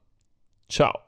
[0.68, 1.07] Ciao.